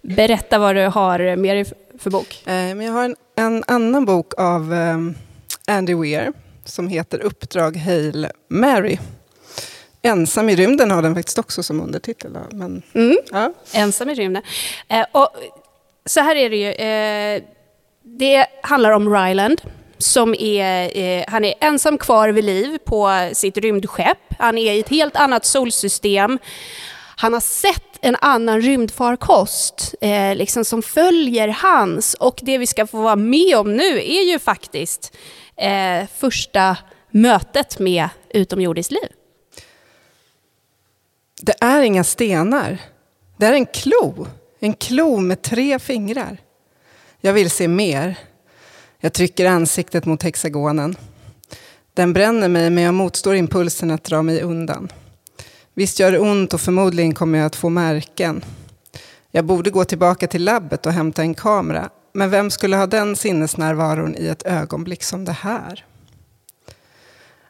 Berätta 0.05 0.59
vad 0.59 0.75
du 0.75 0.85
har 0.85 1.35
mer 1.35 1.65
för 1.99 2.09
bok. 2.09 2.43
Eh, 2.45 2.83
jag 2.83 2.91
har 2.93 3.03
en, 3.03 3.15
en 3.35 3.63
annan 3.67 4.05
bok 4.05 4.33
av 4.37 4.73
um, 4.73 5.15
Andy 5.67 5.95
Weir 5.95 6.33
som 6.65 6.87
heter 6.87 7.19
Uppdrag 7.19 7.77
Hail 7.77 8.27
Mary. 8.49 8.97
Ensam 10.01 10.49
i 10.49 10.55
rymden 10.55 10.91
har 10.91 11.01
den 11.01 11.15
faktiskt 11.15 11.39
också 11.39 11.63
som 11.63 11.81
undertitel. 11.81 12.37
Men, 12.51 12.81
mm. 12.93 13.17
ja. 13.31 13.53
Ensam 13.73 14.09
i 14.09 14.13
rymden. 14.13 14.43
Eh, 14.87 15.05
och 15.11 15.29
så 16.05 16.19
här 16.19 16.35
är 16.35 16.49
det 16.49 16.57
ju. 16.57 16.71
Eh, 16.71 17.43
det 18.03 18.45
handlar 18.63 18.91
om 18.91 19.15
Ryland 19.15 19.61
som 19.97 20.35
är, 20.39 20.97
eh, 20.97 21.23
han 21.27 21.45
är 21.45 21.53
ensam 21.61 21.97
kvar 21.97 22.29
vid 22.29 22.43
liv 22.43 22.77
på 22.85 23.29
sitt 23.33 23.57
rymdskepp. 23.57 24.17
Han 24.39 24.57
är 24.57 24.73
i 24.73 24.79
ett 24.79 24.89
helt 24.89 25.15
annat 25.15 25.45
solsystem. 25.45 26.39
Han 27.17 27.33
har 27.33 27.39
sett 27.39 27.84
en 28.01 28.15
annan 28.21 28.61
rymdfarkost 28.61 29.95
eh, 30.01 30.35
liksom 30.35 30.65
som 30.65 30.81
följer 30.81 31.47
hans. 31.47 32.13
Och 32.13 32.39
det 32.43 32.57
vi 32.57 32.67
ska 32.67 32.87
få 32.87 33.01
vara 33.01 33.15
med 33.15 33.57
om 33.57 33.75
nu 33.75 33.97
är 33.97 34.31
ju 34.31 34.39
faktiskt 34.39 35.17
eh, 35.55 36.07
första 36.17 36.77
mötet 37.11 37.79
med 37.79 38.09
utomjordiskt 38.29 38.91
liv. 38.91 39.09
Det 41.41 41.55
är 41.61 41.81
inga 41.81 42.03
stenar. 42.03 42.77
Det 43.37 43.45
är 43.45 43.53
en 43.53 43.65
klo. 43.65 44.27
En 44.59 44.73
klo 44.73 45.17
med 45.17 45.41
tre 45.41 45.79
fingrar. 45.79 46.37
Jag 47.21 47.33
vill 47.33 47.49
se 47.49 47.67
mer. 47.67 48.17
Jag 48.99 49.13
trycker 49.13 49.45
ansiktet 49.45 50.05
mot 50.05 50.23
hexagonen. 50.23 50.95
Den 51.93 52.13
bränner 52.13 52.49
mig, 52.49 52.69
men 52.69 52.83
jag 52.83 52.93
motstår 52.93 53.35
impulsen 53.35 53.91
att 53.91 54.03
dra 54.03 54.21
mig 54.21 54.41
undan. 54.41 54.89
Visst 55.77 55.99
gör 55.99 56.11
det 56.11 56.19
ont 56.19 56.53
och 56.53 56.61
förmodligen 56.61 57.13
kommer 57.13 57.39
jag 57.39 57.45
att 57.45 57.55
få 57.55 57.69
märken. 57.69 58.45
Jag 59.31 59.45
borde 59.45 59.69
gå 59.69 59.85
tillbaka 59.85 60.27
till 60.27 60.43
labbet 60.43 60.85
och 60.85 60.91
hämta 60.91 61.21
en 61.21 61.33
kamera. 61.33 61.89
Men 62.13 62.29
vem 62.29 62.51
skulle 62.51 62.77
ha 62.77 62.87
den 62.87 63.15
sinnesnärvaron 63.15 64.15
i 64.15 64.27
ett 64.27 64.45
ögonblick 64.45 65.03
som 65.03 65.25
det 65.25 65.31
här? 65.31 65.85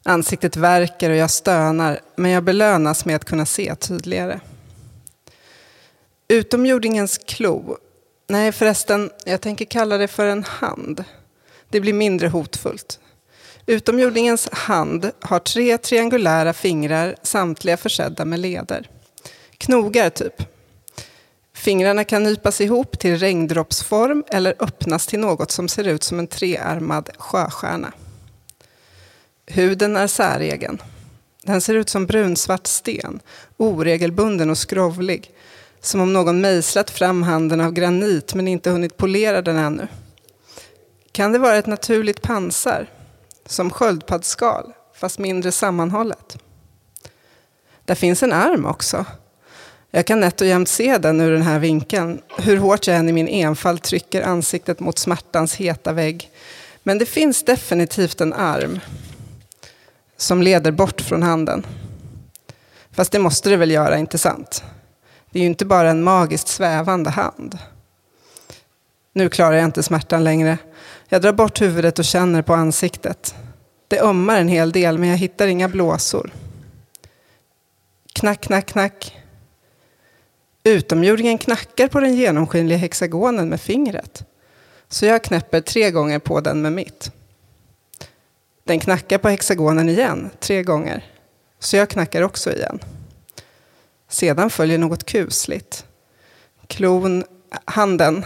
Ansiktet 0.03 0.55
värker 0.55 1.09
och 1.09 1.15
jag 1.15 1.31
stönar, 1.31 1.99
men 2.15 2.31
jag 2.31 2.43
belönas 2.43 3.05
med 3.05 3.15
att 3.15 3.25
kunna 3.25 3.45
se 3.45 3.75
tydligare. 3.75 4.39
Utomjordingens 6.27 7.17
klo. 7.17 7.77
Nej 8.27 8.51
förresten, 8.51 9.11
jag 9.25 9.41
tänker 9.41 9.65
kalla 9.65 9.97
det 9.97 10.07
för 10.07 10.25
en 10.25 10.43
hand. 10.43 11.03
Det 11.69 11.81
blir 11.81 11.93
mindre 11.93 12.27
hotfullt. 12.27 12.99
Utomjordingens 13.67 14.49
hand 14.51 15.11
har 15.21 15.39
tre 15.39 15.77
triangulära 15.77 16.53
fingrar, 16.53 17.15
samtliga 17.21 17.77
försedda 17.77 18.25
med 18.25 18.39
leder. 18.39 18.89
Knogar, 19.57 20.09
typ. 20.09 20.43
Fingrarna 21.53 22.03
kan 22.03 22.23
nypas 22.23 22.61
ihop 22.61 22.99
till 22.99 23.17
regndroppsform 23.17 24.23
eller 24.27 24.55
öppnas 24.59 25.07
till 25.07 25.19
något 25.19 25.51
som 25.51 25.67
ser 25.67 25.87
ut 25.87 26.03
som 26.03 26.19
en 26.19 26.27
trearmad 26.27 27.09
sjöstjärna. 27.17 27.93
Huden 29.45 29.95
är 29.95 30.07
säregen. 30.07 30.81
Den 31.43 31.61
ser 31.61 31.73
ut 31.73 31.89
som 31.89 32.05
brunsvart 32.05 32.67
sten, 32.67 33.19
oregelbunden 33.57 34.49
och 34.49 34.57
skrovlig. 34.57 35.31
Som 35.81 36.01
om 36.01 36.13
någon 36.13 36.41
mejslat 36.41 36.89
fram 36.89 37.23
handen 37.23 37.61
av 37.61 37.71
granit 37.71 38.33
men 38.33 38.47
inte 38.47 38.69
hunnit 38.69 38.97
polera 38.97 39.41
den 39.41 39.57
ännu. 39.57 39.87
Kan 41.11 41.31
det 41.31 41.39
vara 41.39 41.55
ett 41.55 41.67
naturligt 41.67 42.21
pansar? 42.21 42.89
Som 43.45 43.69
sköldpaddsskal, 43.69 44.73
fast 44.93 45.19
mindre 45.19 45.51
sammanhållet. 45.51 46.37
Där 47.85 47.95
finns 47.95 48.23
en 48.23 48.33
arm 48.33 48.65
också. 48.65 49.05
Jag 49.91 50.05
kan 50.05 50.19
nätt 50.19 50.41
och 50.41 50.47
jämt 50.47 50.69
se 50.69 50.97
den 50.97 51.21
ur 51.21 51.31
den 51.31 51.41
här 51.41 51.59
vinkeln, 51.59 52.21
hur 52.37 52.57
hårt 52.57 52.87
jag 52.87 52.97
än 52.97 53.09
i 53.09 53.11
min 53.11 53.27
enfald 53.27 53.81
trycker 53.81 54.21
ansiktet 54.21 54.79
mot 54.79 54.97
smärtans 54.97 55.55
heta 55.55 55.93
vägg. 55.93 56.31
Men 56.83 56.97
det 56.97 57.05
finns 57.05 57.43
definitivt 57.43 58.21
en 58.21 58.33
arm 58.33 58.79
som 60.17 60.41
leder 60.41 60.71
bort 60.71 61.01
från 61.01 61.23
handen. 61.23 61.65
Fast 62.91 63.11
det 63.11 63.19
måste 63.19 63.49
det 63.49 63.57
väl 63.57 63.71
göra, 63.71 63.97
inte 63.97 64.17
sant? 64.17 64.63
Det 65.31 65.39
är 65.39 65.41
ju 65.41 65.49
inte 65.49 65.65
bara 65.65 65.89
en 65.89 66.03
magiskt 66.03 66.47
svävande 66.47 67.09
hand. 67.09 67.57
Nu 69.13 69.29
klarar 69.29 69.55
jag 69.55 69.65
inte 69.65 69.83
smärtan 69.83 70.23
längre. 70.23 70.57
Jag 71.07 71.21
drar 71.21 71.33
bort 71.33 71.61
huvudet 71.61 71.99
och 71.99 72.05
känner 72.05 72.41
på 72.41 72.53
ansiktet. 72.53 73.35
Det 73.87 74.01
ömmar 74.01 74.39
en 74.39 74.47
hel 74.47 74.71
del 74.71 74.97
men 74.97 75.09
jag 75.09 75.17
hittar 75.17 75.47
inga 75.47 75.69
blåsor. 75.69 76.33
Knack, 78.13 78.41
knack, 78.41 78.65
knack. 78.65 79.17
Utomjordingen 80.63 81.37
knackar 81.37 81.87
på 81.87 81.99
den 81.99 82.15
genomskinliga 82.15 82.77
hexagonen 82.77 83.49
med 83.49 83.61
fingret. 83.61 84.25
Så 84.87 85.05
jag 85.05 85.23
knäpper 85.23 85.61
tre 85.61 85.91
gånger 85.91 86.19
på 86.19 86.41
den 86.41 86.61
med 86.61 86.73
mitt. 86.73 87.11
Den 88.63 88.79
knackar 88.79 89.17
på 89.17 89.29
hexagonen 89.29 89.89
igen, 89.89 90.29
tre 90.39 90.63
gånger. 90.63 91.05
Så 91.59 91.77
jag 91.77 91.89
knackar 91.89 92.21
också 92.21 92.53
igen. 92.53 92.79
Sedan 94.09 94.49
följer 94.49 94.77
något 94.77 95.03
kusligt. 95.03 95.85
Klon, 96.67 97.23
handen, 97.65 98.25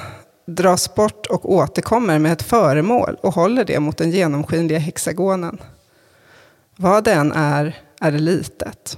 dras 0.56 0.96
bort 0.96 1.25
och 1.25 1.51
återkommer 1.51 2.20
med 2.20 2.32
ett 2.32 2.41
föremål 2.41 3.18
och 3.22 3.34
håller 3.34 3.65
det 3.65 3.79
mot 3.79 3.98
den 3.98 4.12
genomskinliga 4.12 4.79
hexagonen. 4.79 5.58
Vad 6.75 7.03
det 7.03 7.13
än 7.13 7.32
är, 7.32 7.77
är 8.01 8.12
det 8.12 8.20
litet. 8.20 8.98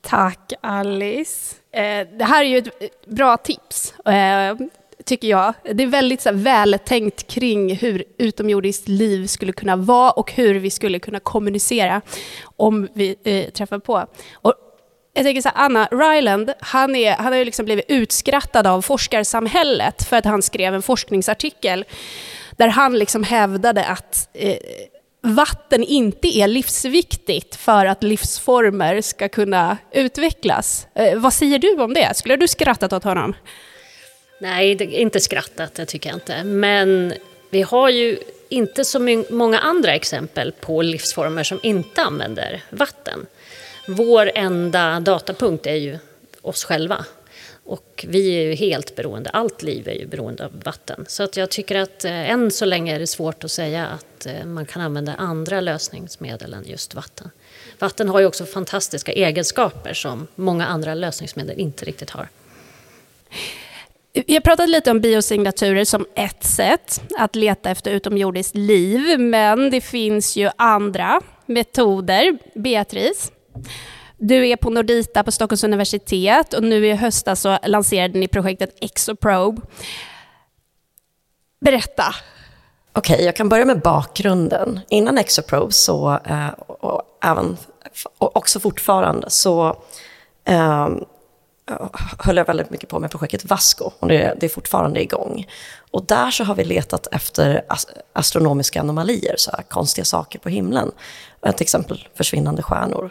Tack 0.00 0.52
Alice. 0.60 1.56
Eh, 1.72 2.08
det 2.18 2.24
här 2.24 2.44
är 2.44 2.48
ju 2.48 2.58
ett 2.58 3.06
bra 3.06 3.36
tips, 3.36 3.94
eh, 3.98 4.56
tycker 5.04 5.28
jag. 5.28 5.54
Det 5.72 5.82
är 5.82 5.86
väldigt 5.86 6.20
så 6.20 6.32
vältänkt 6.32 7.26
kring 7.26 7.76
hur 7.76 8.04
utomjordiskt 8.18 8.88
liv 8.88 9.26
skulle 9.26 9.52
kunna 9.52 9.76
vara 9.76 10.10
och 10.10 10.32
hur 10.32 10.54
vi 10.54 10.70
skulle 10.70 10.98
kunna 10.98 11.20
kommunicera 11.20 12.00
om 12.42 12.88
vi 12.94 13.16
eh, 13.24 13.50
träffar 13.50 13.78
på. 13.78 14.06
Jag 15.16 15.24
tänker 15.24 15.42
så 15.42 15.48
här, 15.48 15.64
Anna 15.64 15.88
Ryland, 15.90 16.52
han, 16.60 16.96
är, 16.96 17.12
han 17.12 17.26
har 17.26 17.36
ju 17.36 17.44
liksom 17.44 17.64
blivit 17.64 17.84
utskrattad 17.88 18.66
av 18.66 18.82
forskarsamhället 18.82 20.02
för 20.02 20.16
att 20.16 20.24
han 20.24 20.42
skrev 20.42 20.74
en 20.74 20.82
forskningsartikel 20.82 21.84
där 22.56 22.68
han 22.68 22.98
liksom 22.98 23.22
hävdade 23.22 23.84
att 23.84 24.28
eh, 24.32 24.56
vatten 25.22 25.84
inte 25.84 26.38
är 26.38 26.48
livsviktigt 26.48 27.56
för 27.56 27.86
att 27.86 28.02
livsformer 28.02 29.00
ska 29.00 29.28
kunna 29.28 29.78
utvecklas. 29.92 30.86
Eh, 30.94 31.18
vad 31.18 31.32
säger 31.32 31.58
du 31.58 31.76
om 31.76 31.94
det? 31.94 32.16
Skulle 32.16 32.36
du 32.36 32.48
skrattat 32.48 32.92
åt 32.92 33.04
honom? 33.04 33.34
Nej, 34.40 34.74
det, 34.74 34.84
inte 34.84 35.20
skrattat, 35.20 35.74
det 35.74 35.86
tycker 35.86 36.08
jag 36.08 36.16
inte. 36.16 36.44
Men 36.44 37.12
vi 37.50 37.62
har 37.62 37.88
ju 37.88 38.18
inte 38.48 38.84
så 38.84 39.24
många 39.30 39.58
andra 39.58 39.94
exempel 39.94 40.52
på 40.52 40.82
livsformer 40.82 41.44
som 41.44 41.60
inte 41.62 42.02
använder 42.02 42.62
vatten 42.70 43.26
vår 43.88 44.30
enda 44.34 45.00
datapunkt 45.00 45.66
är 45.66 45.74
ju 45.74 45.98
oss 46.42 46.64
själva. 46.64 47.04
Och 47.64 48.04
vi 48.08 48.36
är 48.36 48.42
ju 48.42 48.54
helt 48.54 48.96
beroende, 48.96 49.30
allt 49.30 49.62
liv 49.62 49.88
är 49.88 49.94
ju 49.94 50.06
beroende 50.06 50.44
av 50.44 50.62
vatten. 50.64 51.04
Så 51.08 51.22
att 51.22 51.36
jag 51.36 51.50
tycker 51.50 51.74
att 51.76 52.04
eh, 52.04 52.30
än 52.30 52.50
så 52.50 52.64
länge 52.64 52.94
är 52.94 52.98
det 52.98 53.06
svårt 53.06 53.44
att 53.44 53.50
säga 53.50 53.86
att 53.86 54.26
eh, 54.26 54.44
man 54.44 54.66
kan 54.66 54.82
använda 54.82 55.14
andra 55.14 55.60
lösningsmedel 55.60 56.54
än 56.54 56.64
just 56.66 56.94
vatten. 56.94 57.30
Vatten 57.78 58.08
har 58.08 58.20
ju 58.20 58.26
också 58.26 58.44
fantastiska 58.44 59.12
egenskaper 59.12 59.94
som 59.94 60.26
många 60.34 60.66
andra 60.66 60.94
lösningsmedel 60.94 61.58
inte 61.58 61.84
riktigt 61.84 62.10
har. 62.10 62.28
Vi 64.26 64.34
har 64.34 64.40
pratat 64.40 64.68
lite 64.68 64.90
om 64.90 65.00
biosignaturer 65.00 65.84
som 65.84 66.06
ett 66.14 66.44
sätt 66.44 67.00
att 67.18 67.36
leta 67.36 67.70
efter 67.70 67.90
utomjordiskt 67.90 68.54
liv, 68.54 69.20
men 69.20 69.70
det 69.70 69.80
finns 69.80 70.36
ju 70.36 70.50
andra 70.56 71.20
metoder. 71.46 72.38
Beatrice, 72.54 73.32
du 74.18 74.48
är 74.48 74.56
på 74.56 74.70
Nordita 74.70 75.22
på 75.22 75.32
Stockholms 75.32 75.64
universitet 75.64 76.54
och 76.54 76.62
nu 76.62 76.86
i 76.86 76.94
höstas 76.94 77.40
så 77.40 77.48
alltså 77.48 77.68
lanserade 77.68 78.18
ni 78.18 78.28
projektet 78.28 78.74
Exoprobe. 78.80 79.62
Berätta. 81.60 82.04
Okej, 82.92 83.14
okay, 83.14 83.26
jag 83.26 83.36
kan 83.36 83.48
börja 83.48 83.64
med 83.64 83.80
bakgrunden. 83.80 84.80
Innan 84.88 85.18
Exoprobe 85.18 85.72
så, 85.72 86.18
eh, 86.24 86.48
och, 86.48 87.02
även, 87.22 87.56
och 88.18 88.36
också 88.36 88.60
fortfarande, 88.60 89.30
så 89.30 89.82
eh, 90.44 90.88
höll 92.18 92.36
jag 92.36 92.44
väldigt 92.44 92.70
mycket 92.70 92.88
på 92.88 92.98
med 92.98 93.10
projektet 93.10 93.44
Vasco 93.44 93.90
och 93.98 94.08
det, 94.08 94.34
det, 94.40 94.46
är 94.46 94.50
fortfarande 94.50 95.02
igång. 95.02 95.46
Och 95.90 96.06
där 96.06 96.30
så 96.30 96.44
har 96.44 96.54
vi 96.54 96.64
letat 96.64 97.06
efter 97.12 97.64
astronomiska 98.12 98.80
anomalier, 98.80 99.34
så 99.38 99.50
här, 99.50 99.62
konstiga 99.62 100.04
saker 100.04 100.38
på 100.38 100.48
himlen. 100.48 100.92
Till 101.42 101.62
exempel 101.62 102.08
försvinnande 102.14 102.62
stjärnor. 102.62 103.10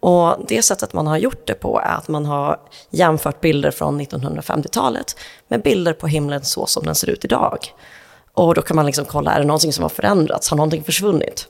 Och 0.00 0.36
det 0.48 0.62
sättet 0.62 0.92
man 0.92 1.06
har 1.06 1.16
gjort 1.16 1.46
det 1.46 1.54
på 1.54 1.80
är 1.80 1.94
att 1.94 2.08
man 2.08 2.26
har 2.26 2.60
jämfört 2.90 3.40
bilder 3.40 3.70
från 3.70 4.00
1950-talet 4.00 5.16
med 5.48 5.62
bilder 5.62 5.92
på 5.92 6.06
himlen 6.06 6.44
så 6.44 6.66
som 6.66 6.84
den 6.84 6.94
ser 6.94 7.10
ut 7.10 7.24
idag. 7.24 7.58
Och 8.32 8.54
då 8.54 8.62
kan 8.62 8.76
man 8.76 8.86
liksom 8.86 9.04
kolla, 9.04 9.32
är 9.32 9.40
det 9.40 9.46
någonting 9.46 9.72
som 9.72 9.82
har 9.82 9.88
förändrats? 9.88 10.50
Har 10.50 10.56
någonting 10.56 10.84
försvunnit? 10.84 11.48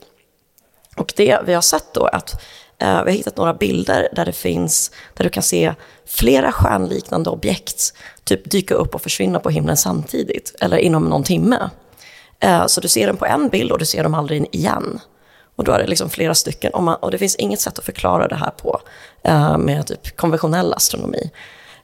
Och 0.96 1.12
det 1.16 1.38
vi 1.44 1.54
har 1.54 1.62
sett 1.62 1.94
då 1.94 2.06
är 2.06 2.14
att 2.16 2.42
Eh, 2.78 3.04
vi 3.04 3.10
har 3.10 3.16
hittat 3.16 3.36
några 3.36 3.54
bilder 3.54 4.08
där 4.12 4.24
det 4.24 4.32
finns, 4.32 4.90
där 5.14 5.24
du 5.24 5.30
kan 5.30 5.42
se 5.42 5.74
flera 6.06 6.52
stjärnliknande 6.52 7.30
objekt 7.30 7.92
typ 8.24 8.50
dyka 8.50 8.74
upp 8.74 8.94
och 8.94 9.02
försvinna 9.02 9.40
på 9.40 9.50
himlen 9.50 9.76
samtidigt, 9.76 10.54
eller 10.60 10.76
inom 10.76 11.04
någon 11.04 11.24
timme. 11.24 11.70
Eh, 12.40 12.66
så 12.66 12.80
du 12.80 12.88
ser 12.88 13.06
dem 13.06 13.16
på 13.16 13.26
en 13.26 13.48
bild 13.48 13.72
och 13.72 13.78
du 13.78 13.84
ser 13.84 14.02
dem 14.02 14.14
aldrig 14.14 14.46
igen. 14.52 15.00
Och 15.56 15.64
då 15.64 15.72
är 15.72 15.78
det 15.78 15.86
liksom 15.86 16.10
flera 16.10 16.34
stycken, 16.34 16.74
och, 16.74 16.82
man, 16.82 16.96
och 16.96 17.10
det 17.10 17.18
finns 17.18 17.36
inget 17.36 17.60
sätt 17.60 17.78
att 17.78 17.84
förklara 17.84 18.28
det 18.28 18.36
här 18.36 18.50
på 18.50 18.80
eh, 19.22 19.58
med 19.58 19.86
typ 19.86 20.16
konventionell 20.16 20.72
astronomi. 20.72 21.30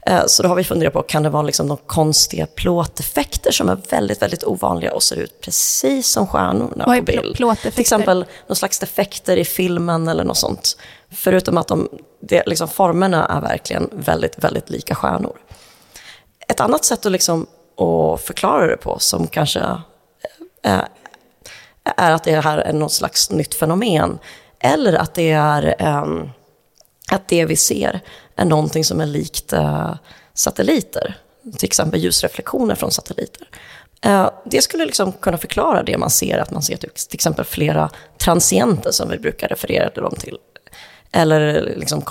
Eh, 0.07 0.27
så 0.27 0.43
då 0.43 0.49
har 0.49 0.57
vi 0.57 0.65
funderat 0.65 0.93
på, 0.93 1.03
kan 1.03 1.23
det 1.23 1.31
vara 1.31 1.43
liksom 1.43 1.69
de 1.69 1.77
konstiga 1.77 2.47
plåteffekter 2.47 3.53
som 3.53 3.69
är 3.69 3.79
väldigt, 3.91 4.23
väldigt 4.23 4.45
ovanliga 4.45 4.95
och 4.95 5.03
ser 5.03 5.17
ut 5.17 5.41
precis 5.41 6.09
som 6.09 6.27
stjärnorna 6.27 6.85
Vad 6.87 6.97
på 6.97 7.03
bild? 7.03 7.37
Plåteffekter? 7.37 7.71
Till 7.71 7.81
exempel 7.81 8.25
någon 8.47 8.57
slags 8.57 8.79
defekter 8.79 9.37
i 9.37 9.45
filmen 9.45 10.09
eller 10.09 10.25
något 10.25 10.37
sånt. 10.37 10.77
Förutom 11.11 11.59
att 11.59 11.69
de, 11.69 11.89
det, 12.21 12.43
liksom, 12.47 12.69
formerna 12.69 13.27
är 13.27 13.41
verkligen 13.41 13.91
väldigt, 13.93 14.45
väldigt 14.45 14.71
lika 14.71 14.95
stjärnor. 14.95 15.37
Ett 16.49 16.61
annat 16.61 16.85
sätt 16.85 17.07
att, 17.07 17.13
liksom, 17.13 17.47
att 17.77 18.21
förklara 18.21 18.67
det 18.67 18.77
på, 18.77 18.99
som 18.99 19.27
kanske 19.27 19.61
är, 19.61 19.81
eh, 20.63 20.85
är 21.97 22.13
att 22.13 22.25
det 22.25 22.41
här 22.41 22.59
är 22.59 22.73
något 22.73 22.93
slags 22.93 23.31
nytt 23.31 23.55
fenomen, 23.55 24.19
eller 24.61 24.93
att 24.93 25.15
det 25.15 25.31
är 25.31 25.87
um, 26.03 26.31
att 27.11 27.29
det 27.29 27.45
vi 27.45 27.57
ser 27.57 28.01
är 28.37 28.45
någonting 28.45 28.85
som 28.85 29.01
är 29.01 29.07
likt 29.07 29.53
uh, 29.53 29.95
satelliter, 30.35 31.15
till 31.59 31.67
exempel 31.67 32.01
ljusreflektioner 32.01 32.75
från 32.75 32.91
satelliter. 32.91 33.49
Uh, 34.07 34.31
det 34.45 34.63
skulle 34.63 34.85
liksom 34.85 35.13
kunna 35.13 35.39
förklara 35.39 35.83
det 35.83 35.99
man 35.99 36.11
ser, 36.11 36.39
att 36.39 36.51
man 36.51 36.63
ser 36.63 36.77
till, 36.77 36.91
exempel 37.13 37.45
flera 37.45 37.91
transienter 38.19 38.91
som 38.91 39.11
vi 39.11 39.19
brukar 39.19 39.49
referera 39.49 39.91
dem 39.91 40.15
till. 40.19 40.39
Eller 41.13 41.75
liksom 41.77 42.03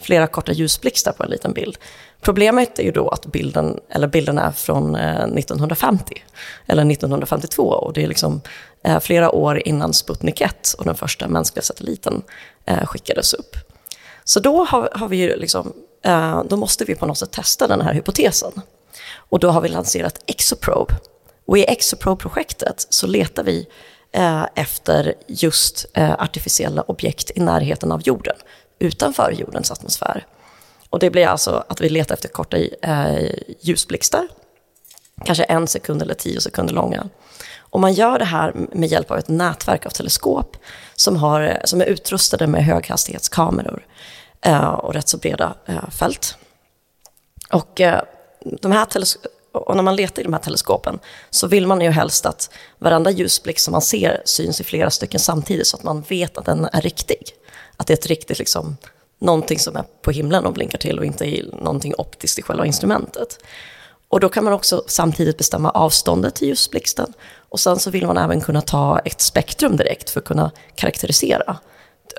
flera 0.00 0.26
korta 0.26 0.52
ljusblixtar 0.52 1.12
på 1.12 1.22
en 1.22 1.30
liten 1.30 1.52
bild. 1.52 1.78
Problemet 2.20 2.78
är 2.78 2.82
ju 2.82 2.92
då 2.92 3.08
att 3.08 3.26
bilden, 3.26 3.80
eller 3.90 4.08
bilden 4.08 4.38
är 4.38 4.50
från 4.50 4.94
eh, 4.94 5.24
1950 5.24 6.22
eller 6.66 6.90
1952 6.90 7.62
och 7.62 7.92
det 7.92 8.02
är 8.02 8.08
liksom 8.08 8.40
flera 9.00 9.30
år 9.30 9.62
innan 9.68 9.92
Sputnik 9.92 10.40
1 10.40 10.74
och 10.78 10.84
den 10.84 10.94
första 10.94 11.28
mänskliga 11.28 11.62
satelliten 11.62 12.22
skickades 12.86 13.34
upp. 13.34 13.56
Så 14.28 14.40
då 14.40 14.64
har, 14.64 14.90
har 14.92 15.08
vi 15.08 15.16
ju 15.16 15.36
liksom, 15.36 15.72
eh, 16.02 16.42
då 16.44 16.56
måste 16.56 16.84
vi 16.84 16.94
på 16.94 17.06
något 17.06 17.18
sätt 17.18 17.30
testa 17.30 17.66
den 17.66 17.80
här 17.80 17.94
hypotesen. 17.94 18.52
Och 19.16 19.38
då 19.38 19.50
har 19.50 19.60
vi 19.60 19.68
lanserat 19.68 20.20
Exoprobe. 20.26 20.94
Och 21.46 21.58
i 21.58 21.64
Exoprobe-projektet 21.64 22.86
så 22.90 23.06
letar 23.06 23.44
vi 23.44 23.66
eh, 24.12 24.46
efter 24.54 25.14
just 25.26 25.86
eh, 25.94 26.12
artificiella 26.12 26.82
objekt 26.82 27.30
i 27.34 27.40
närheten 27.40 27.92
av 27.92 28.02
jorden, 28.02 28.36
utanför 28.78 29.32
jordens 29.32 29.70
atmosfär. 29.70 30.26
Och 30.90 30.98
det 30.98 31.10
blir 31.10 31.26
alltså 31.26 31.64
att 31.68 31.80
vi 31.80 31.88
letar 31.88 32.14
efter 32.14 32.28
korta 32.28 32.56
eh, 32.82 33.30
ljusblixtar, 33.60 34.28
kanske 35.24 35.44
en 35.44 35.66
sekund 35.66 36.02
eller 36.02 36.14
tio 36.14 36.40
sekunder 36.40 36.74
långa. 36.74 37.08
Och 37.76 37.80
man 37.80 37.92
gör 37.92 38.18
det 38.18 38.24
här 38.24 38.52
med 38.72 38.88
hjälp 38.88 39.10
av 39.10 39.18
ett 39.18 39.28
nätverk 39.28 39.86
av 39.86 39.90
teleskop 39.90 40.56
som, 40.94 41.16
har, 41.16 41.60
som 41.64 41.80
är 41.80 41.84
utrustade 41.84 42.46
med 42.46 42.64
höghastighetskameror 42.64 43.86
eh, 44.40 44.68
och 44.68 44.94
rätt 44.94 45.08
så 45.08 45.18
breda 45.18 45.54
eh, 45.66 45.90
fält. 45.90 46.36
Och, 47.50 47.80
eh, 47.80 48.02
de 48.40 48.72
här 48.72 48.86
och 49.52 49.76
när 49.76 49.82
man 49.82 49.96
letar 49.96 50.22
i 50.22 50.24
de 50.24 50.32
här 50.32 50.40
teleskopen 50.40 50.98
så 51.30 51.46
vill 51.46 51.66
man 51.66 51.80
ju 51.80 51.90
helst 51.90 52.26
att 52.26 52.50
varenda 52.78 53.10
ljusblixt 53.10 53.64
som 53.64 53.72
man 53.72 53.82
ser 53.82 54.22
syns 54.24 54.60
i 54.60 54.64
flera 54.64 54.90
stycken 54.90 55.20
samtidigt 55.20 55.66
så 55.66 55.76
att 55.76 55.82
man 55.82 56.00
vet 56.08 56.38
att 56.38 56.44
den 56.44 56.68
är 56.72 56.80
riktig. 56.80 57.22
Att 57.76 57.86
det 57.86 57.92
är 57.92 57.98
ett 57.98 58.06
riktigt, 58.06 58.38
liksom, 58.38 58.76
någonting 59.18 59.58
som 59.58 59.76
är 59.76 59.84
på 60.02 60.10
himlen 60.10 60.46
och 60.46 60.52
blinkar 60.52 60.78
till 60.78 60.98
och 60.98 61.04
inte 61.04 61.42
någonting 61.62 61.94
optiskt 61.98 62.38
i 62.38 62.42
själva 62.42 62.66
instrumentet. 62.66 63.38
Och 64.08 64.20
då 64.20 64.28
kan 64.28 64.44
man 64.44 64.52
också 64.52 64.84
samtidigt 64.86 65.38
bestämma 65.38 65.70
avståndet 65.70 66.34
till 66.34 66.48
ljusblixten. 66.48 67.12
Och 67.48 67.60
sen 67.60 67.78
så 67.78 67.90
vill 67.90 68.06
man 68.06 68.18
även 68.18 68.40
kunna 68.40 68.60
ta 68.60 68.98
ett 68.98 69.20
spektrum 69.20 69.76
direkt 69.76 70.10
för 70.10 70.20
att 70.20 70.26
kunna 70.26 70.50
karaktärisera 70.74 71.56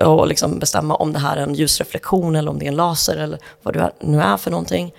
och 0.00 0.28
liksom 0.28 0.58
bestämma 0.58 0.94
om 0.94 1.12
det 1.12 1.18
här 1.18 1.36
är 1.36 1.42
en 1.42 1.54
ljusreflektion 1.54 2.36
eller 2.36 2.50
om 2.50 2.58
det 2.58 2.64
är 2.64 2.68
en 2.68 2.76
laser 2.76 3.16
eller 3.16 3.38
vad 3.62 3.74
det 3.74 3.92
nu 4.00 4.20
är 4.20 4.36
för 4.36 4.50
någonting. 4.50 4.94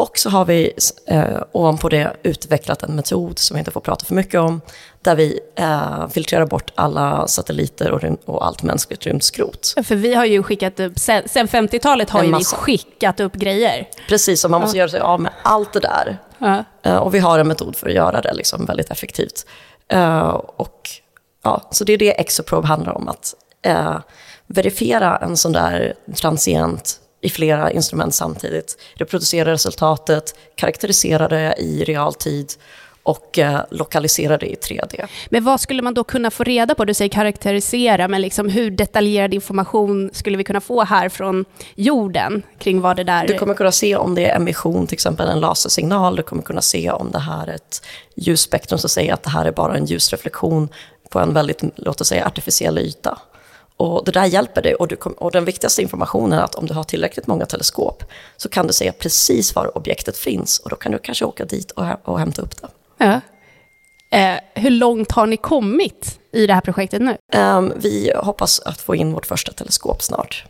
Och 0.00 0.18
så 0.18 0.30
har 0.30 0.44
vi 0.44 0.72
eh, 1.06 1.42
ovanpå 1.52 1.88
det 1.88 2.16
utvecklat 2.22 2.82
en 2.82 2.96
metod 2.96 3.38
som 3.38 3.56
jag 3.56 3.60
inte 3.60 3.70
får 3.70 3.80
prata 3.80 4.04
för 4.04 4.14
mycket 4.14 4.40
om, 4.40 4.60
där 5.02 5.16
vi 5.16 5.40
eh, 5.56 6.08
filtrerar 6.08 6.46
bort 6.46 6.72
alla 6.74 7.28
satelliter 7.28 7.90
och, 7.90 8.04
och 8.24 8.46
allt 8.46 8.62
mänskligt 8.62 9.06
rymdskrot. 9.06 9.74
För 9.84 9.94
vi 9.94 10.14
har 10.14 10.24
ju 10.24 10.42
skickat 10.42 10.80
upp, 10.80 10.98
sen, 10.98 11.22
sen 11.28 11.48
50-talet 11.48 12.10
har 12.10 12.24
ju 12.24 12.36
vi 12.36 12.44
skickat 12.44 13.20
upp 13.20 13.34
grejer. 13.34 13.88
Precis, 14.08 14.44
och 14.44 14.50
man 14.50 14.60
måste 14.60 14.76
ja. 14.76 14.80
göra 14.80 14.90
sig 14.90 15.00
av 15.00 15.20
med 15.20 15.32
allt 15.42 15.72
det 15.72 15.80
där. 15.80 16.18
Ja. 16.38 16.64
Eh, 16.82 16.96
och 16.96 17.14
vi 17.14 17.18
har 17.18 17.38
en 17.38 17.48
metod 17.48 17.76
för 17.76 17.88
att 17.88 17.94
göra 17.94 18.20
det 18.20 18.34
liksom 18.34 18.64
väldigt 18.64 18.90
effektivt. 18.90 19.46
Eh, 19.88 20.28
och, 20.56 20.90
ja, 21.44 21.68
så 21.70 21.84
det 21.84 21.92
är 21.92 21.98
det 21.98 22.20
Exoprobe 22.20 22.66
handlar 22.66 22.92
om, 22.92 23.08
att 23.08 23.34
eh, 23.62 23.98
verifiera 24.46 25.16
en 25.16 25.36
sån 25.36 25.52
där 25.52 25.94
transient 26.14 27.00
i 27.20 27.30
flera 27.30 27.70
instrument 27.70 28.14
samtidigt, 28.14 28.78
reproducera 28.94 29.52
resultatet, 29.52 30.34
karaktärisera 30.56 31.28
det 31.28 31.54
i 31.58 31.84
realtid 31.84 32.52
och 33.02 33.38
eh, 33.38 33.60
lokalisera 33.70 34.38
det 34.38 34.46
i 34.46 34.54
3D. 34.54 35.06
Men 35.30 35.44
vad 35.44 35.60
skulle 35.60 35.82
man 35.82 35.94
då 35.94 36.04
kunna 36.04 36.30
få 36.30 36.44
reda 36.44 36.74
på? 36.74 36.84
Du 36.84 36.94
säger 36.94 37.08
karaktärisera, 37.08 38.08
men 38.08 38.22
liksom 38.22 38.48
hur 38.48 38.70
detaljerad 38.70 39.34
information 39.34 40.10
skulle 40.12 40.36
vi 40.36 40.44
kunna 40.44 40.60
få 40.60 40.84
här 40.84 41.08
från 41.08 41.44
jorden 41.74 42.42
kring 42.58 42.80
vad 42.80 42.96
det 42.96 43.04
där... 43.04 43.26
Du 43.26 43.38
kommer 43.38 43.54
kunna 43.54 43.72
se 43.72 43.96
om 43.96 44.14
det 44.14 44.26
är 44.26 44.36
emission, 44.36 44.86
till 44.86 44.94
exempel 44.94 45.28
en 45.28 45.40
lasersignal. 45.40 46.16
Du 46.16 46.22
kommer 46.22 46.42
kunna 46.42 46.62
se 46.62 46.90
om 46.90 47.10
det 47.10 47.18
här 47.18 47.46
är 47.46 47.54
ett 47.54 47.82
ljusspektrum 48.14 48.78
som 48.78 48.90
säger 48.90 49.14
att 49.14 49.22
det 49.22 49.30
här 49.30 49.44
är 49.44 49.52
bara 49.52 49.76
en 49.76 49.84
ljusreflektion 49.84 50.68
på 51.10 51.18
en 51.18 51.34
väldigt, 51.34 51.62
låt 51.76 52.00
oss 52.00 52.08
säga, 52.08 52.26
artificiell 52.26 52.78
yta. 52.78 53.18
Och 53.80 54.04
det 54.04 54.10
där 54.10 54.24
hjälper 54.24 54.62
dig. 54.62 54.74
Och, 54.74 54.88
du 54.88 54.96
kom, 54.96 55.12
och 55.12 55.30
den 55.30 55.44
viktigaste 55.44 55.82
informationen 55.82 56.38
är 56.38 56.42
att 56.42 56.54
om 56.54 56.66
du 56.66 56.74
har 56.74 56.84
tillräckligt 56.84 57.26
många 57.26 57.46
teleskop 57.46 58.04
så 58.36 58.48
kan 58.48 58.66
du 58.66 58.72
säga 58.72 58.92
precis 58.92 59.54
var 59.54 59.76
objektet 59.76 60.16
finns 60.16 60.58
och 60.58 60.70
då 60.70 60.76
kan 60.76 60.92
du 60.92 60.98
kanske 60.98 61.24
åka 61.24 61.44
dit 61.44 61.70
och, 61.70 61.84
och 62.04 62.18
hämta 62.18 62.42
upp 62.42 62.62
det. 62.62 62.68
Ja. 62.98 63.20
Eh, 64.18 64.40
hur 64.54 64.70
långt 64.70 65.12
har 65.12 65.26
ni 65.26 65.36
kommit 65.36 66.18
i 66.32 66.46
det 66.46 66.54
här 66.54 66.60
projektet 66.60 67.02
nu? 67.02 67.16
Eh, 67.32 67.62
vi 67.76 68.12
hoppas 68.16 68.60
att 68.60 68.80
få 68.80 68.94
in 68.94 69.12
vårt 69.12 69.26
första 69.26 69.52
teleskop 69.52 70.02
snart. 70.02 70.44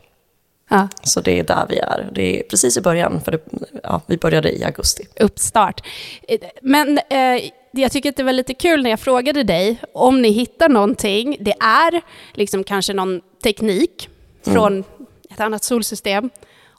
Ja. 0.71 0.88
Så 1.03 1.21
det 1.21 1.38
är 1.38 1.45
där 1.45 1.66
vi 1.69 1.79
är. 1.79 2.11
Det 2.12 2.40
är 2.40 2.43
precis 2.43 2.77
i 2.77 2.81
början, 2.81 3.21
för 3.21 3.33
det, 3.33 3.40
ja, 3.83 4.01
vi 4.07 4.16
började 4.16 4.59
i 4.59 4.64
augusti. 4.64 5.07
Uppstart. 5.21 5.87
Eh, 6.29 6.38
men 6.62 6.99
eh, 6.99 7.51
jag 7.72 7.92
tycker 7.92 8.09
att 8.09 8.16
det 8.16 8.22
var 8.22 8.33
lite 8.33 8.54
kul 8.54 8.83
när 8.83 8.90
jag 8.90 9.00
frågade 9.00 9.42
dig 9.42 9.78
om 9.94 10.22
ni 10.22 10.30
hittar 10.30 10.68
någonting. 10.68 11.37
Det 11.40 11.54
är 11.61 12.02
liksom 12.33 12.64
kanske 12.64 12.94
någon 12.94 13.20
teknik 13.42 14.09
mm. 14.46 14.54
från 14.54 14.72
mm. 14.72 14.85
ett 15.30 15.40
annat 15.40 15.64
solsystem. 15.64 16.30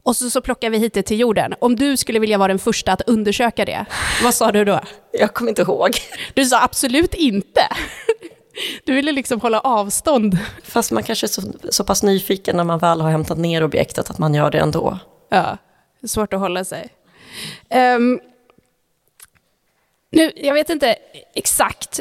Och 0.04 0.16
så, 0.16 0.30
så 0.30 0.42
plockar 0.42 0.70
vi 0.70 0.78
hit 0.78 0.94
det 0.94 1.04
till 1.04 1.20
jorden. 1.20 1.54
Om 1.60 1.76
du 1.76 1.98
skulle 1.98 2.20
vilja 2.20 2.38
vara 2.38 2.48
den 2.48 2.60
första 2.60 2.92
att 2.92 3.02
undersöka 3.02 3.66
det, 3.66 3.86
vad 4.24 4.34
sa 4.34 4.52
du 4.52 4.66
då? 4.66 4.80
Jag 5.12 5.34
kommer 5.34 5.50
inte 5.50 5.62
ihåg. 5.62 5.92
Du 6.34 6.46
sa 6.46 6.62
absolut 6.64 7.14
inte. 7.14 7.62
Du 8.84 8.94
ville 8.94 9.12
liksom 9.12 9.42
hålla 9.42 9.60
avstånd. 9.60 10.38
Fast 10.64 10.92
man 10.92 11.04
kanske 11.04 11.26
är 11.26 11.28
så, 11.28 11.42
så 11.70 11.84
pass 11.84 12.04
nyfiken 12.04 12.58
när 12.58 12.64
man 12.64 12.80
väl 12.80 13.02
har 13.02 13.10
hämtat 13.10 13.38
ner 13.38 13.64
objektet 13.64 14.10
att 14.10 14.18
man 14.18 14.34
gör 14.34 14.52
det 14.52 14.60
ändå. 14.60 15.00
Ja, 15.30 15.58
svårt 16.08 16.34
att 16.34 16.40
hålla 16.40 16.66
sig. 16.66 16.90
Um, 17.96 18.20
nu, 20.12 20.32
jag 20.36 20.54
vet 20.54 20.70
inte 20.70 20.96
exakt, 21.36 22.00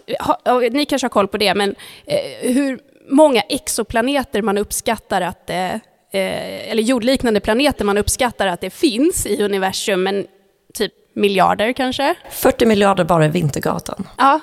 ni 0.70 0.85
kanske 0.85 1.05
har 1.05 1.11
koll 1.11 1.29
på 1.29 1.38
det, 1.38 1.55
men 1.55 1.75
eh, 2.07 2.53
hur 2.53 2.81
många 3.11 3.40
exoplaneter 3.40 4.42
man 4.42 4.59
uppskattar 4.59 5.20
att 5.20 5.46
det, 5.46 5.81
eh, 6.12 6.70
eller 6.70 6.83
jordliknande 6.83 7.40
planeter 7.40 7.85
man 7.85 7.99
uppskattar 7.99 8.46
att 8.46 8.61
det 8.61 8.70
finns 8.70 9.27
i 9.27 9.42
universum, 9.42 10.03
men 10.03 10.27
typ 10.75 10.92
miljarder 11.14 11.73
kanske? 11.73 12.14
40 12.31 12.66
miljarder 12.66 13.05
bara 13.05 13.25
i 13.25 13.29
Vintergatan. 13.29 14.09
Ja, 14.18 14.40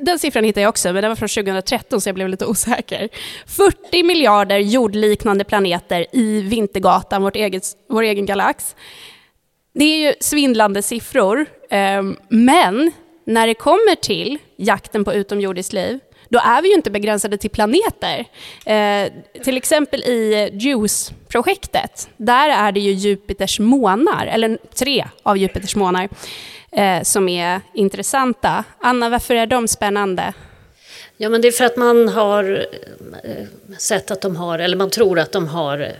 den 0.00 0.18
siffran 0.18 0.44
hittade 0.44 0.62
jag 0.62 0.68
också, 0.68 0.92
men 0.92 1.02
den 1.02 1.10
var 1.10 1.16
från 1.16 1.28
2013 1.28 2.00
så 2.00 2.08
jag 2.08 2.14
blev 2.14 2.28
lite 2.28 2.46
osäker. 2.46 3.08
40 3.46 4.02
miljarder 4.02 4.58
jordliknande 4.58 5.44
planeter 5.44 6.06
i 6.12 6.40
Vintergatan, 6.40 7.22
vårt 7.22 7.36
eget, 7.36 7.64
vår 7.88 8.02
egen 8.02 8.26
galax. 8.26 8.76
Det 9.74 9.84
är 9.84 9.98
ju 9.98 10.14
svindlande 10.20 10.82
siffror, 10.82 11.46
eh, 11.70 12.02
men 12.28 12.92
när 13.24 13.46
det 13.46 13.54
kommer 13.54 13.94
till 13.94 14.38
jakten 14.56 15.04
på 15.04 15.14
utomjordiskt 15.14 15.72
liv, 15.72 16.00
då 16.28 16.38
är 16.38 16.62
vi 16.62 16.68
ju 16.68 16.74
inte 16.74 16.90
begränsade 16.90 17.38
till 17.38 17.50
planeter. 17.50 18.24
Eh, 18.66 19.12
till 19.44 19.56
exempel 19.56 20.00
i 20.00 20.50
JUICE-projektet, 20.52 22.08
där 22.16 22.48
är 22.48 22.72
det 22.72 22.80
ju 22.80 22.92
Jupiters 22.92 23.60
månar, 23.60 24.26
eller 24.26 24.58
tre 24.74 25.04
av 25.22 25.36
Jupiters 25.38 25.76
månar, 25.76 26.08
eh, 26.72 27.02
som 27.02 27.28
är 27.28 27.60
intressanta. 27.74 28.64
Anna, 28.80 29.08
varför 29.08 29.34
är 29.34 29.46
de 29.46 29.68
spännande? 29.68 30.32
Ja, 31.16 31.28
men 31.28 31.40
det 31.40 31.48
är 31.48 31.52
för 31.52 31.64
att 31.64 31.76
man 31.76 32.08
har 32.08 32.66
eh, 33.24 33.46
sett 33.78 34.10
att 34.10 34.20
de 34.20 34.36
har, 34.36 34.58
eller 34.58 34.76
man 34.76 34.90
tror 34.90 35.18
att 35.18 35.32
de 35.32 35.48
har 35.48 35.92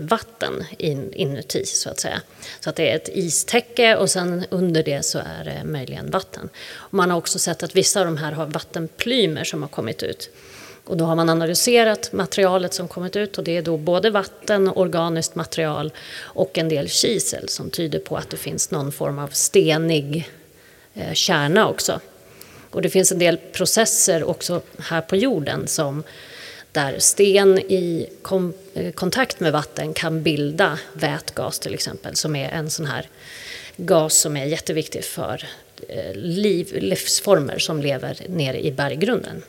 vatten 0.00 0.64
in, 0.78 1.12
inuti 1.12 1.66
så 1.66 1.90
att 1.90 2.00
säga. 2.00 2.20
Så 2.60 2.70
att 2.70 2.76
det 2.76 2.90
är 2.90 2.96
ett 2.96 3.08
istäcke 3.08 3.96
och 3.96 4.10
sen 4.10 4.44
under 4.50 4.82
det 4.82 5.02
så 5.02 5.18
är 5.18 5.44
det 5.44 5.64
möjligen 5.64 6.10
vatten. 6.10 6.48
Och 6.74 6.94
man 6.94 7.10
har 7.10 7.18
också 7.18 7.38
sett 7.38 7.62
att 7.62 7.76
vissa 7.76 8.00
av 8.00 8.06
de 8.06 8.16
här 8.16 8.32
har 8.32 8.46
vattenplymer 8.46 9.44
som 9.44 9.62
har 9.62 9.68
kommit 9.68 10.02
ut. 10.02 10.30
Och 10.84 10.96
då 10.96 11.04
har 11.04 11.16
man 11.16 11.30
analyserat 11.30 12.12
materialet 12.12 12.74
som 12.74 12.88
kommit 12.88 13.16
ut 13.16 13.38
och 13.38 13.44
det 13.44 13.56
är 13.56 13.62
då 13.62 13.76
både 13.76 14.10
vatten, 14.10 14.68
organiskt 14.68 15.34
material 15.34 15.92
och 16.18 16.58
en 16.58 16.68
del 16.68 16.88
kisel 16.88 17.48
som 17.48 17.70
tyder 17.70 17.98
på 17.98 18.16
att 18.16 18.30
det 18.30 18.36
finns 18.36 18.70
någon 18.70 18.92
form 18.92 19.18
av 19.18 19.28
stenig 19.28 20.30
eh, 20.94 21.12
kärna 21.12 21.68
också. 21.68 22.00
Och 22.70 22.82
det 22.82 22.90
finns 22.90 23.12
en 23.12 23.18
del 23.18 23.36
processer 23.36 24.24
också 24.24 24.62
här 24.78 25.00
på 25.00 25.16
jorden 25.16 25.68
som 25.68 26.02
där 26.78 26.98
sten 26.98 27.58
i 27.58 28.08
kom, 28.22 28.54
eh, 28.74 28.92
kontakt 28.92 29.40
med 29.40 29.52
vatten 29.52 29.94
kan 29.94 30.22
bilda 30.22 30.78
vätgas 30.92 31.58
till 31.58 31.74
exempel, 31.74 32.16
som 32.16 32.36
är 32.36 32.50
en 32.50 32.70
sån 32.70 32.86
här 32.86 33.08
gas 33.76 34.14
som 34.14 34.36
är 34.36 34.46
jätteviktig 34.46 35.04
för 35.04 35.44
eh, 35.88 36.14
liv, 36.14 36.68
livsformer 36.80 37.58
som 37.58 37.82
lever 37.82 38.16
nere 38.28 38.66
i 38.66 38.72
berggrunden. 38.72 39.42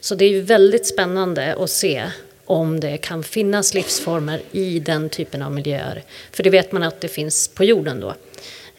Så 0.00 0.14
det 0.14 0.24
är 0.24 0.28
ju 0.28 0.40
väldigt 0.40 0.86
spännande 0.86 1.54
att 1.54 1.70
se 1.70 2.10
om 2.44 2.80
det 2.80 2.96
kan 2.96 3.24
finnas 3.24 3.74
livsformer 3.74 4.42
i 4.52 4.78
den 4.78 5.08
typen 5.08 5.42
av 5.42 5.52
miljöer. 5.52 6.02
För 6.32 6.42
det 6.42 6.50
vet 6.50 6.72
man 6.72 6.82
att 6.82 7.00
det 7.00 7.08
finns 7.08 7.48
på 7.48 7.64
jorden 7.64 8.00
då, 8.00 8.14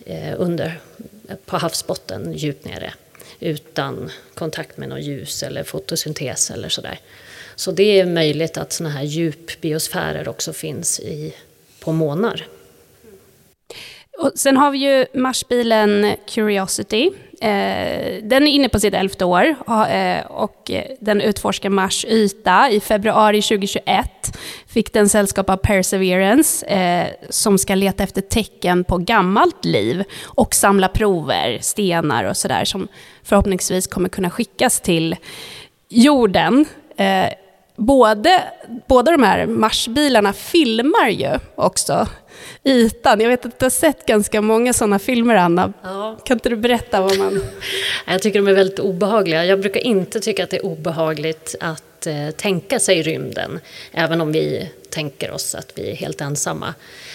eh, 0.06 0.34
under, 0.38 0.80
på 1.46 1.58
havsbotten 1.58 2.34
djupt 2.34 2.66
nere 2.66 2.94
utan 3.39 4.12
kontakt 4.34 4.78
med 4.78 4.89
något 4.89 5.04
ljus 5.04 5.44
eller 5.44 5.63
fotosyntes 5.63 6.52
eller 6.52 6.70
sådär. 6.70 7.00
Så 7.56 7.72
det 7.72 8.00
är 8.00 8.06
möjligt 8.06 8.58
att 8.58 8.74
sådana 8.74 8.96
här 8.96 9.04
djupbiosfärer 9.04 10.30
också 10.30 10.54
finns 10.54 11.00
i, 11.00 11.34
på 11.80 11.92
månar. 11.92 12.48
Och 14.18 14.32
sen 14.36 14.58
har 14.58 14.72
vi 14.72 14.78
ju 14.78 15.06
Marsbilen 15.13 16.16
Curiosity. 16.28 17.12
Eh, 17.42 18.24
den 18.24 18.48
är 18.48 18.52
inne 18.52 18.70
på 18.70 18.80
sitt 18.80 18.94
elfte 18.94 19.26
år 19.26 19.56
eh, 19.89 20.26
och 20.26 20.72
den 21.00 21.22
utforskar 21.22 21.70
Mars 21.70 22.06
yta. 22.06 22.70
I 22.70 22.80
februari 22.80 23.42
2021 23.42 24.38
fick 24.68 24.94
den 24.94 25.10
sällskap 25.10 25.50
av 25.50 25.58
Perseverance 25.58 26.66
eh, 26.66 27.08
som 27.30 27.58
ska 27.58 27.76
leta 27.76 28.04
efter 28.04 28.22
tecken 28.22 28.84
på 28.84 28.98
gammalt 28.98 29.66
liv 29.66 30.04
och 30.24 30.54
samla 30.54 30.88
prover, 30.88 31.58
stenar 31.62 32.24
och 32.24 32.38
sådär 32.38 32.66
som 32.66 32.88
förhoppningsvis 33.24 33.88
kommer 33.88 34.10
kunna 34.10 34.30
skickas 34.30 34.82
till 34.82 35.16
jorden 35.89 36.66
både, 37.75 38.43
båda 38.88 39.12
de 39.12 39.23
här 39.23 39.45
Marsbilarna 39.45 40.33
filmar 40.33 41.09
ju 41.09 41.39
också 41.55 42.07
ytan. 42.63 43.21
Jag 43.21 43.29
vet 43.29 43.45
att 43.45 43.59
du 43.59 43.65
har 43.65 43.69
sett 43.69 44.05
ganska 44.05 44.41
många 44.41 44.73
sådana 44.73 44.99
filmer, 44.99 45.36
Anna. 45.36 45.73
Ja. 45.83 46.17
Kan 46.23 46.38
inte 46.38 46.49
du 46.49 46.55
berätta 46.55 47.01
vad 47.01 47.17
man... 47.17 47.43
Jag 48.07 48.21
tycker 48.21 48.39
de 48.39 48.47
är 48.47 48.53
väldigt 48.53 48.79
obehagliga. 48.79 49.45
Jag 49.45 49.59
brukar 49.59 49.79
inte 49.79 50.19
tycka 50.19 50.43
att 50.43 50.49
det 50.49 50.57
är 50.57 50.65
obehagligt 50.65 51.55
att 51.59 52.07
eh, 52.07 52.29
tänka 52.29 52.79
sig 52.79 53.01
rymden, 53.01 53.59
även 53.91 54.21
om 54.21 54.31
vi 54.31 54.69
tänker 54.89 55.31
oss 55.31 55.55
att 55.55 55.71
vi 55.75 55.91
är 55.91 55.95
helt 55.95 56.21
ensamma. 56.21 56.73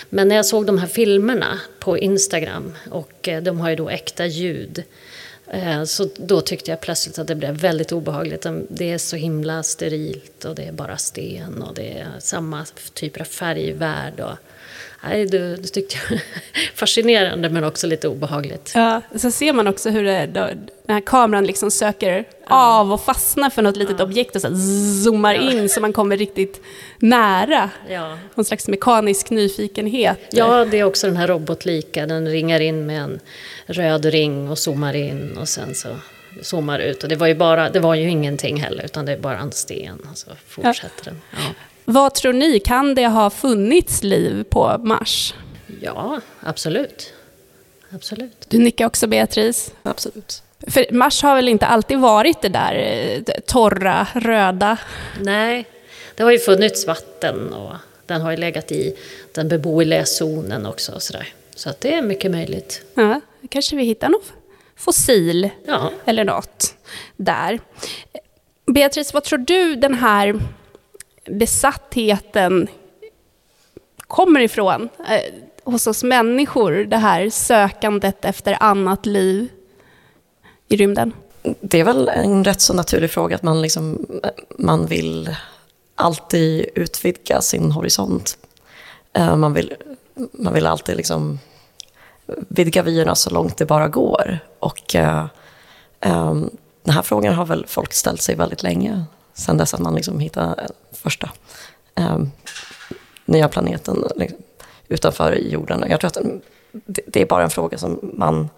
Men 0.09 0.29
när 0.29 0.37
jag 0.37 0.47
såg 0.47 0.67
de 0.67 0.79
här 0.79 0.87
filmerna 0.87 1.61
på 1.79 1.99
Instagram, 1.99 2.75
och 2.91 3.29
eh, 3.29 3.43
de 3.43 3.61
har 3.61 3.71
ju 3.71 3.77
då 3.77 3.89
äkta 3.89 4.27
ljud, 4.27 4.85
Eh, 5.51 5.85
så 5.85 6.09
då 6.17 6.41
tyckte 6.41 6.71
jag 6.71 6.81
plötsligt 6.81 7.19
att 7.19 7.27
det 7.27 7.35
blev 7.35 7.55
väldigt 7.55 7.93
obehagligt. 7.93 8.47
Det 8.69 8.93
är 8.93 8.99
så 8.99 9.17
himla 9.17 9.63
sterilt 9.63 10.45
och 10.45 10.55
det 10.55 10.65
är 10.65 10.73
bara 10.73 10.97
sten 10.97 11.63
och 11.63 11.75
det 11.75 11.99
är 11.99 12.09
samma 12.19 12.67
typer 12.95 13.21
av 13.21 13.25
färgvärld. 13.25 14.21
Och, 14.21 14.37
nej, 15.03 15.27
det, 15.27 15.57
det 15.57 15.69
tyckte 15.69 15.97
jag 16.11 16.21
fascinerande 16.75 17.51
men 17.51 17.65
också 17.65 17.87
lite 17.87 18.09
obehagligt. 18.09 18.73
Ja, 18.75 19.03
så 19.17 19.31
ser 19.31 19.53
man 19.53 19.67
också 19.67 19.91
hur 19.91 20.05
det, 20.05 20.27
då, 20.27 20.41
den 20.87 20.95
här 20.95 21.01
kameran 21.01 21.47
liksom 21.47 21.71
söker 21.71 22.25
ja. 22.49 22.79
av 22.81 22.93
och 22.93 23.05
fastnar 23.05 23.51
för 23.51 23.63
något 23.63 23.77
litet 23.77 23.99
ja. 23.99 24.05
objekt 24.05 24.37
och 24.37 24.43
så 24.43 24.49
zoomar 25.05 25.35
ja. 25.35 25.53
in 25.53 25.69
så 25.69 25.81
man 25.81 25.93
kommer 25.93 26.17
riktigt 26.17 26.61
nära. 26.99 27.71
Ja. 27.89 28.19
Någon 28.35 28.45
slags 28.45 28.69
mekanisk 28.69 29.31
nyfikenhet. 29.31 30.19
Ja, 30.31 30.65
det 30.65 30.79
är 30.79 30.85
också 30.85 31.07
den 31.07 31.17
här 31.17 31.29
robotlika. 31.29 32.07
Den 32.07 32.29
ringar 32.29 32.61
in 32.61 32.87
med 32.87 33.03
en 33.03 33.21
röd 33.67 34.05
ring 34.05 34.51
och 34.51 34.59
zoomar 34.59 34.97
in 34.97 35.37
och 35.39 35.49
sen 35.49 35.75
så 35.75 35.89
zoomar 36.43 36.79
ut. 36.79 37.03
Och 37.03 37.09
det 37.09 37.17
var 37.17 37.27
ju, 37.27 37.35
bara, 37.35 37.71
det 37.71 37.81
var 37.81 37.95
ju 37.95 38.09
ingenting 38.09 38.61
heller, 38.61 38.85
utan 38.85 39.07
det 39.07 39.13
är 39.13 39.19
bara 39.19 39.39
en 39.39 39.53
sten. 39.53 40.07
Och 40.11 40.19
så 40.19 40.31
fortsätter 40.47 41.05
den. 41.05 41.21
Ja. 41.31 41.39
Vad 41.91 42.15
tror 42.15 42.33
ni, 42.33 42.61
kan 42.61 42.95
det 42.95 43.07
ha 43.07 43.31
funnits 43.31 44.03
liv 44.03 44.45
på 44.45 44.79
Mars? 44.79 45.35
Ja, 45.81 46.21
absolut. 46.41 47.13
Absolut. 47.91 48.47
Du 48.49 48.59
nickar 48.59 48.87
också 48.87 49.07
Beatrice? 49.07 49.73
Absolut. 49.83 50.43
För 50.67 50.93
Mars 50.93 51.23
har 51.23 51.35
väl 51.37 51.49
inte 51.49 51.67
alltid 51.67 51.99
varit 51.99 52.43
det 52.43 52.49
där 52.49 52.75
eh, 52.75 53.35
torra, 53.47 54.07
röda? 54.15 54.79
Nej, 55.21 55.67
det 56.15 56.23
har 56.23 56.31
ju 56.31 56.39
funnits 56.39 56.87
vatten 56.87 57.53
och 57.53 57.75
den 58.07 58.21
har 58.21 58.31
ju 58.31 58.37
legat 58.37 58.73
i 58.73 58.97
den 59.35 59.49
beboeliga 59.49 60.05
zonen 60.05 60.67
också. 60.67 60.93
Och 60.93 61.03
sådär. 61.03 61.29
Så 61.55 61.71
att 61.71 61.81
det 61.81 61.95
är 61.95 62.03
mycket 62.03 62.31
möjligt. 62.31 62.83
Ja, 62.95 63.21
kanske 63.49 63.77
vi 63.77 63.85
hittar 63.85 64.09
något 64.09 64.33
fossil 64.77 65.51
ja. 65.67 65.93
eller 66.05 66.25
något 66.25 66.75
där. 67.17 67.61
Beatrice, 68.67 69.15
vad 69.15 69.25
tror 69.25 69.39
du 69.39 69.75
den 69.75 69.95
här 69.95 70.41
besattheten 71.31 72.69
kommer 73.99 74.41
ifrån 74.41 74.89
eh, 75.09 75.35
hos 75.65 75.87
oss 75.87 76.05
människor? 76.05 76.73
Det 76.73 76.97
här 76.97 77.31
sökandet 77.31 78.25
efter 78.25 78.57
annat 78.61 79.07
liv 79.07 79.49
i 80.69 80.77
rymden? 80.77 81.13
Det 81.61 81.81
är 81.81 81.85
väl 81.85 82.09
en 82.09 82.45
rätt 82.45 82.61
så 82.61 82.75
naturlig 82.75 83.11
fråga 83.11 83.37
att 83.37 83.43
man, 83.43 83.63
liksom, 83.63 84.07
eh, 84.25 84.31
man 84.59 84.87
vill 84.87 85.37
alltid 85.95 86.67
utvidga 86.75 87.41
sin 87.41 87.73
horisont. 87.73 88.39
Eh, 89.13 89.37
man 89.37 89.53
vill, 89.53 89.75
man 90.33 90.55
vill 90.55 90.67
alltid 90.67 90.97
liksom 90.97 91.39
vidga 92.49 92.83
vyerna 92.83 93.15
så 93.15 93.31
långt 93.31 93.57
det 93.57 93.67
bara 93.67 93.89
går. 93.89 94.39
Och 94.59 94.95
uh, 94.95 95.27
um, 96.01 96.51
den 96.83 96.95
här 96.95 97.03
frågan 97.03 97.35
har 97.35 97.47
väl 97.47 97.67
folk 97.67 97.93
ställt 97.93 98.23
sig 98.23 98.35
väldigt 98.35 98.63
länge, 98.63 99.05
sen 99.35 99.57
dess 99.57 99.75
att 99.75 99.81
man 99.81 99.95
liksom 99.95 100.21
hittade 100.21 100.69
första 101.03 101.31
eh, 101.95 102.19
nya 103.25 103.49
planeten 103.49 104.05
liksom, 104.17 104.39
utanför 104.89 105.33
jorden. 105.33 105.85
Jag 105.91 106.01
tror 106.01 106.09
att 106.09 106.19
det, 106.73 107.03
det 107.07 107.23
är 107.23 107.27
bara 107.27 107.43
en 107.43 107.51
fråga 107.51 107.79
som 107.79 108.01
man 108.15 108.49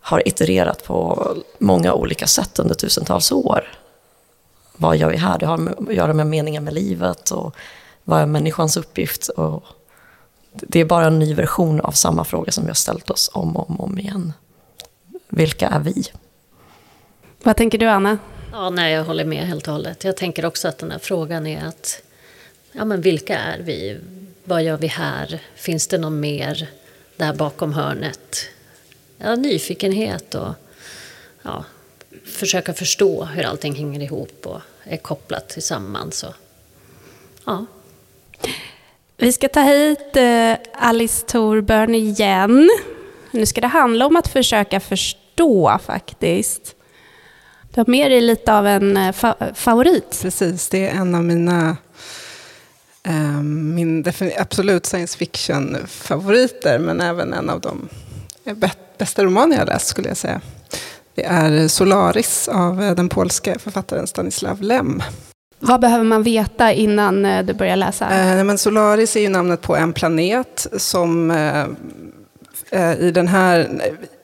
har 0.00 0.28
itererat 0.28 0.84
på 0.84 1.26
många 1.58 1.92
olika 1.92 2.26
sätt 2.26 2.58
under 2.58 2.74
tusentals 2.74 3.32
år. 3.32 3.64
Vad 4.76 4.96
gör 4.96 5.10
vi 5.10 5.16
här? 5.16 5.38
Det 5.38 5.46
har 5.46 5.74
att 5.88 5.94
göra 5.94 6.12
med 6.12 6.26
meningen 6.26 6.64
med 6.64 6.74
livet 6.74 7.30
och 7.30 7.54
vad 8.04 8.20
är 8.20 8.26
människans 8.26 8.76
uppgift? 8.76 9.28
Och 9.28 9.64
det 10.52 10.80
är 10.80 10.84
bara 10.84 11.06
en 11.06 11.18
ny 11.18 11.34
version 11.34 11.80
av 11.80 11.92
samma 11.92 12.24
fråga 12.24 12.52
som 12.52 12.64
vi 12.64 12.70
har 12.70 12.74
ställt 12.74 13.10
oss 13.10 13.30
om 13.34 13.56
och 13.56 13.70
om, 13.70 13.80
om 13.80 13.98
igen. 13.98 14.32
Vilka 15.28 15.68
är 15.68 15.80
vi? 15.80 16.04
Vad 17.42 17.56
tänker 17.56 17.78
du, 17.78 17.86
Anna? 17.86 18.18
Ja, 18.52 18.70
nej, 18.70 18.92
jag 18.92 19.04
håller 19.04 19.24
med 19.24 19.46
helt 19.46 19.68
och 19.68 19.72
hållet. 19.72 20.04
Jag 20.04 20.16
tänker 20.16 20.44
också 20.44 20.68
att 20.68 20.78
den 20.78 20.90
här 20.90 20.98
frågan 20.98 21.46
är 21.46 21.64
att 21.64 22.02
ja, 22.72 22.84
men 22.84 23.00
vilka 23.00 23.38
är 23.38 23.58
vi? 23.58 23.98
Vad 24.44 24.62
gör 24.62 24.76
vi 24.76 24.86
här? 24.86 25.40
Finns 25.54 25.86
det 25.86 25.98
någon 25.98 26.20
mer 26.20 26.68
där 27.16 27.32
bakom 27.32 27.72
hörnet? 27.72 28.48
Ja, 29.18 29.34
nyfikenhet 29.34 30.34
och 30.34 30.54
ja, 31.42 31.64
försöka 32.24 32.74
förstå 32.74 33.24
hur 33.24 33.42
allting 33.42 33.74
hänger 33.74 34.00
ihop 34.00 34.46
och 34.46 34.60
är 34.84 34.96
kopplat 34.96 35.48
tillsammans. 35.48 36.22
Och, 36.22 36.34
ja. 37.44 37.66
Vi 39.16 39.32
ska 39.32 39.48
ta 39.48 39.60
hit 39.60 40.16
eh, 40.16 40.54
Alice 40.72 41.26
Thorburn 41.26 41.94
igen. 41.94 42.70
Nu 43.30 43.46
ska 43.46 43.60
det 43.60 43.66
handla 43.66 44.06
om 44.06 44.16
att 44.16 44.28
försöka 44.28 44.80
förstå 44.80 45.78
faktiskt. 45.84 46.74
Du 47.78 47.82
har 47.82 47.86
med 47.86 48.10
dig 48.10 48.20
lite 48.20 48.54
av 48.54 48.66
en 48.66 48.96
eh, 48.96 49.12
fa 49.12 49.36
favorit. 49.54 50.18
Precis, 50.22 50.68
det 50.68 50.88
är 50.88 50.94
en 50.94 51.14
av 51.14 51.24
mina 51.24 51.76
eh, 53.02 53.42
min 53.42 54.04
absolut 54.38 54.86
science 54.86 55.18
fiction-favoriter, 55.18 56.78
men 56.78 57.00
även 57.00 57.32
en 57.32 57.50
av 57.50 57.60
de 57.60 57.88
bästa 58.98 59.24
roman 59.24 59.52
jag 59.52 59.66
läst 59.66 59.86
skulle 59.86 60.08
jag 60.08 60.16
säga. 60.16 60.40
Det 61.14 61.24
är 61.24 61.68
Solaris 61.68 62.48
av 62.48 62.82
eh, 62.82 62.94
den 62.94 63.08
polska 63.08 63.58
författaren 63.58 64.06
Stanislav 64.06 64.62
Lem. 64.62 65.02
Vad 65.58 65.80
behöver 65.80 66.04
man 66.04 66.22
veta 66.22 66.72
innan 66.72 67.24
eh, 67.24 67.44
du 67.44 67.54
börjar 67.54 67.76
läsa? 67.76 68.04
Eh, 68.04 68.44
men 68.44 68.58
Solaris 68.58 69.16
är 69.16 69.20
ju 69.20 69.28
namnet 69.28 69.60
på 69.60 69.76
en 69.76 69.92
planet 69.92 70.66
som 70.76 71.30
Eh, 71.30 71.66
Eh, 72.70 72.92
i 72.92 73.10
den 73.10 73.28
här, 73.28 73.68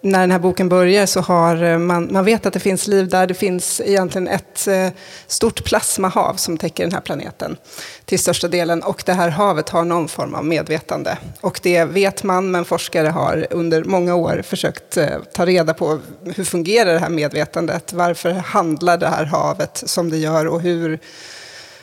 när 0.01 0.21
den 0.21 0.31
här 0.31 0.39
boken 0.39 0.69
börjar 0.69 1.07
så 1.07 1.21
har 1.21 1.63
eh, 1.63 1.79
man, 1.79 2.09
man 2.13 2.25
vet 2.25 2.47
att 2.47 2.53
det 2.53 2.61
finns 2.61 2.87
liv 2.87 3.09
där. 3.09 3.27
Det 3.27 3.35
finns 3.35 3.81
egentligen 3.85 4.29
ett 4.29 4.69
eh, 4.69 4.89
stort 5.27 5.65
plasmahav 5.65 6.35
som 6.35 6.59
täcker 6.59 6.85
den 6.85 6.93
här 6.93 7.01
planeten 7.01 7.57
till 8.05 8.19
största 8.19 8.49
delen. 8.49 8.83
Och 8.83 9.03
det 9.07 9.13
här 9.13 9.29
havet 9.29 9.69
har 9.69 9.85
någon 9.85 10.09
form 10.09 10.35
av 10.35 10.45
medvetande. 10.45 11.19
Och 11.41 11.61
det 11.63 11.85
vet 11.85 12.23
man, 12.23 12.51
men 12.51 12.65
forskare 12.65 13.09
har 13.09 13.47
under 13.51 13.85
många 13.85 14.15
år 14.15 14.43
försökt 14.45 14.99
ta 15.33 15.47
reda 15.47 15.75
på 15.75 16.01
hur 16.35 16.45
fungerar 16.45 16.93
det 16.93 16.99
här 16.99 17.09
medvetandet? 17.09 17.93
Varför 17.93 18.31
handlar 18.31 18.99
det 18.99 19.09
här 19.09 19.25
havet 19.25 19.83
som 19.87 20.11
det 20.11 20.19
gör 20.19 20.47
och 20.47 20.61
hur, 20.61 20.99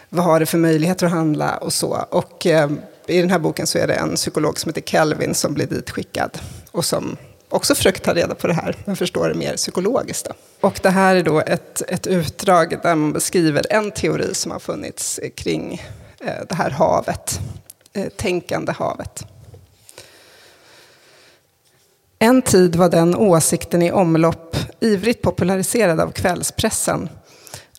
vad 0.10 0.26
har 0.26 0.40
det 0.40 0.46
för 0.46 0.58
möjligheter 0.58 1.06
att 1.06 1.12
handla 1.12 1.58
och 1.58 1.74
så. 1.74 2.06
Och 2.10 2.48
i 3.08 3.22
den 3.22 3.30
här 3.30 3.40
boken 3.40 3.68
så 3.68 3.78
är 3.78 3.88
det 3.88 3.94
en 3.94 4.16
psykolog 4.16 4.60
som 4.60 4.70
heter 4.70 4.82
Kelvin 4.82 5.34
som 5.34 5.54
blir 5.54 5.68
ditskickad 5.68 6.38
och 6.72 6.86
som 6.86 7.18
också 7.50 7.76
försöker 7.76 8.00
ta 8.00 8.14
reda 8.14 8.36
på 8.36 8.48
det 8.48 8.54
här, 8.54 8.76
men 8.86 8.96
förstår 8.96 9.30
det 9.30 9.36
mer 9.36 9.56
psykologiskt. 9.56 10.26
Då. 10.26 10.68
Och 10.68 10.80
det 10.84 10.90
här 10.90 11.16
är 11.16 11.24
då 11.24 11.40
ett, 11.40 11.82
ett 11.88 12.08
utdrag 12.08 12.80
där 12.84 12.96
man 12.96 13.14
beskriver 13.14 13.66
en 13.70 13.92
teori 13.92 14.34
som 14.34 14.52
har 14.52 14.60
funnits 14.60 15.20
kring 15.36 15.82
eh, 16.20 16.46
det 16.50 16.56
här 16.56 16.70
havet, 16.70 17.40
eh, 17.94 18.08
tänkande 18.10 18.72
havet. 18.72 19.26
En 22.20 22.42
tid 22.42 22.76
var 22.76 22.90
den 22.90 23.16
åsikten 23.16 23.82
i 23.82 23.92
omlopp, 23.92 24.58
ivrigt 24.80 25.22
populariserad 25.22 26.00
av 26.00 26.12
kvällspressen, 26.12 27.10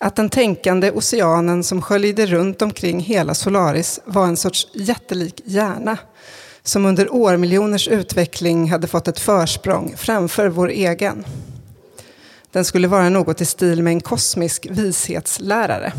att 0.02 0.16
den 0.16 0.30
tänkande 0.30 0.90
oceanen 0.90 1.64
som 1.64 1.82
sköljde 1.82 2.26
runt 2.26 2.62
omkring 2.62 3.00
hela 3.00 3.34
Solaris 3.34 4.00
var 4.04 4.26
en 4.26 4.36
sorts 4.36 4.68
jättelik 4.72 5.40
hjärna 5.44 5.98
som 6.62 6.86
under 6.86 7.14
årmiljoners 7.14 7.88
utveckling 7.88 8.70
hade 8.70 8.86
fått 8.86 9.08
ett 9.08 9.18
försprång 9.18 9.94
framför 9.96 10.48
vår 10.48 10.70
egen. 10.70 11.24
Den 12.52 12.64
skulle 12.64 12.88
vara 12.88 13.08
något 13.08 13.40
i 13.40 13.44
stil 13.44 13.82
med 13.82 13.92
en 13.92 14.00
kosmisk 14.00 14.66
vishetslärare. 14.70 15.92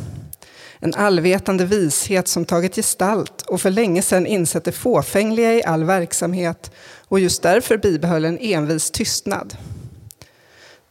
En 0.79 0.93
allvetande 0.93 1.65
vishet 1.65 2.27
som 2.27 2.45
tagit 2.45 2.75
gestalt 2.75 3.41
och 3.41 3.61
för 3.61 3.71
länge 3.71 4.01
sedan 4.01 4.27
insett 4.27 4.63
det 4.63 4.71
fåfängliga 4.71 5.53
i 5.53 5.63
all 5.63 5.83
verksamhet 5.83 6.71
och 7.07 7.19
just 7.19 7.41
därför 7.41 7.77
bibehöll 7.77 8.25
en 8.25 8.37
envis 8.37 8.91
tystnad. 8.91 9.57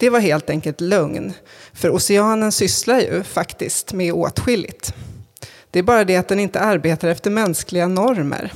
Det 0.03 0.11
var 0.11 0.21
helt 0.21 0.51
enkelt 0.51 0.81
lögn, 0.81 1.33
för 1.73 1.91
oceanen 1.91 2.53
sysslar 2.53 3.01
ju 3.01 3.23
faktiskt 3.23 3.93
med 3.93 4.13
åtskilligt. 4.13 4.95
Det 5.71 5.79
är 5.79 5.83
bara 5.83 6.05
det 6.05 6.17
att 6.17 6.29
den 6.29 6.41
inte 6.41 6.61
arbetar 6.61 7.09
efter 7.09 7.31
mänskliga 7.31 7.89
normer. 7.89 8.53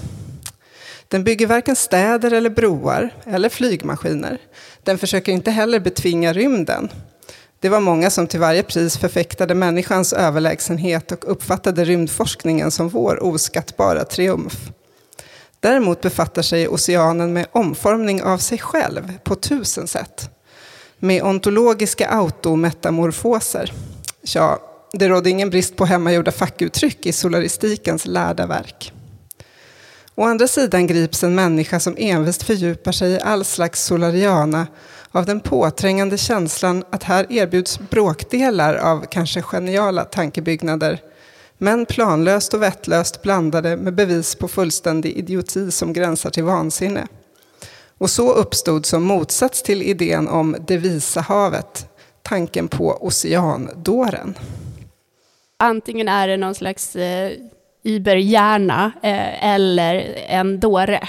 Den 1.09 1.24
bygger 1.24 1.46
varken 1.46 1.76
städer 1.76 2.32
eller 2.32 2.50
broar 2.50 3.11
eller 3.26 3.48
flygmaskiner. 3.48 4.38
Den 4.82 4.98
försöker 4.98 5.32
inte 5.32 5.50
heller 5.50 5.80
betvinga 5.80 6.32
rymden. 6.32 6.88
Det 7.61 7.68
var 7.68 7.80
många 7.80 8.11
som 8.11 8.26
till 8.26 8.40
varje 8.40 8.62
pris 8.62 8.98
förfäktade 8.98 9.54
människans 9.54 10.12
överlägsenhet 10.12 11.12
och 11.12 11.32
uppfattade 11.32 11.85
rymdforskningen 11.85 12.70
som 12.70 12.88
vår 12.88 13.22
oskattbara 13.22 14.04
triumf. 14.04 14.70
Däremot 15.61 16.00
befattar 16.00 16.42
sig 16.42 16.68
oceanen 16.68 17.32
med 17.32 17.46
omformning 17.52 18.22
av 18.22 18.38
sig 18.38 18.59
själv 18.59 19.18
på 19.24 19.35
tusen 19.35 19.87
sätt 19.87 20.30
med 20.98 21.22
ontologiska 21.22 22.09
autometamorfoser. 22.09 23.72
Ja, 24.22 24.59
det 24.92 25.09
rådde 25.09 25.30
ingen 25.30 25.50
brist 25.50 25.76
på 25.76 25.85
hemmagjorda 25.85 26.32
fackuttryck 26.32 27.06
i 27.06 27.12
solaristikens 27.12 28.06
lärda 28.06 28.46
verk. 28.46 28.92
Å 30.14 30.24
andra 30.24 30.48
sidan 30.48 30.87
grips 30.87 31.24
en 31.24 31.35
människa 31.35 31.80
som 31.80 31.94
envist 31.98 32.42
fördjupar 32.42 32.92
sig 32.92 33.12
i 33.12 33.20
all 33.20 33.44
slags 33.44 33.85
solariana 33.85 34.66
av 35.11 35.26
den 35.26 35.40
påträngande 35.40 36.18
känslan 36.18 36.85
att 36.90 37.02
här 37.02 37.32
erbjuds 37.32 37.78
bråkdelar 37.90 38.74
av 38.74 39.06
kanske 39.11 39.42
geniala 39.42 40.04
tankebyggnader 40.04 41.00
men 41.59 41.87
planlöst 41.87 42.54
och 42.54 42.62
vettlöst 42.62 43.22
blandade 43.22 43.76
med 43.76 43.94
bevis 43.94 44.35
på 44.35 44.48
fullständig 44.48 45.12
idioti 45.12 45.70
som 45.70 45.92
gränsar 45.92 46.30
till 46.30 46.44
vansinne. 46.44 47.06
Och 47.98 48.11
så 48.11 48.32
uppstod 48.32 48.87
som 48.87 49.02
motsats 49.02 49.62
till 49.62 49.82
idén 49.82 50.28
om 50.28 50.56
det 50.66 50.76
visa 50.76 51.20
havet 51.20 51.88
tanken 52.22 52.68
på 52.68 52.98
oceandåren. 53.00 54.38
Antingen 55.59 56.09
är 56.09 56.28
det 56.28 56.37
någon 56.37 56.54
slags 56.54 56.96
eh, 56.96 57.32
überhjärna 57.82 58.92
eh, 59.02 59.44
eller 59.54 60.14
en 60.28 60.61
dåre. 60.61 61.09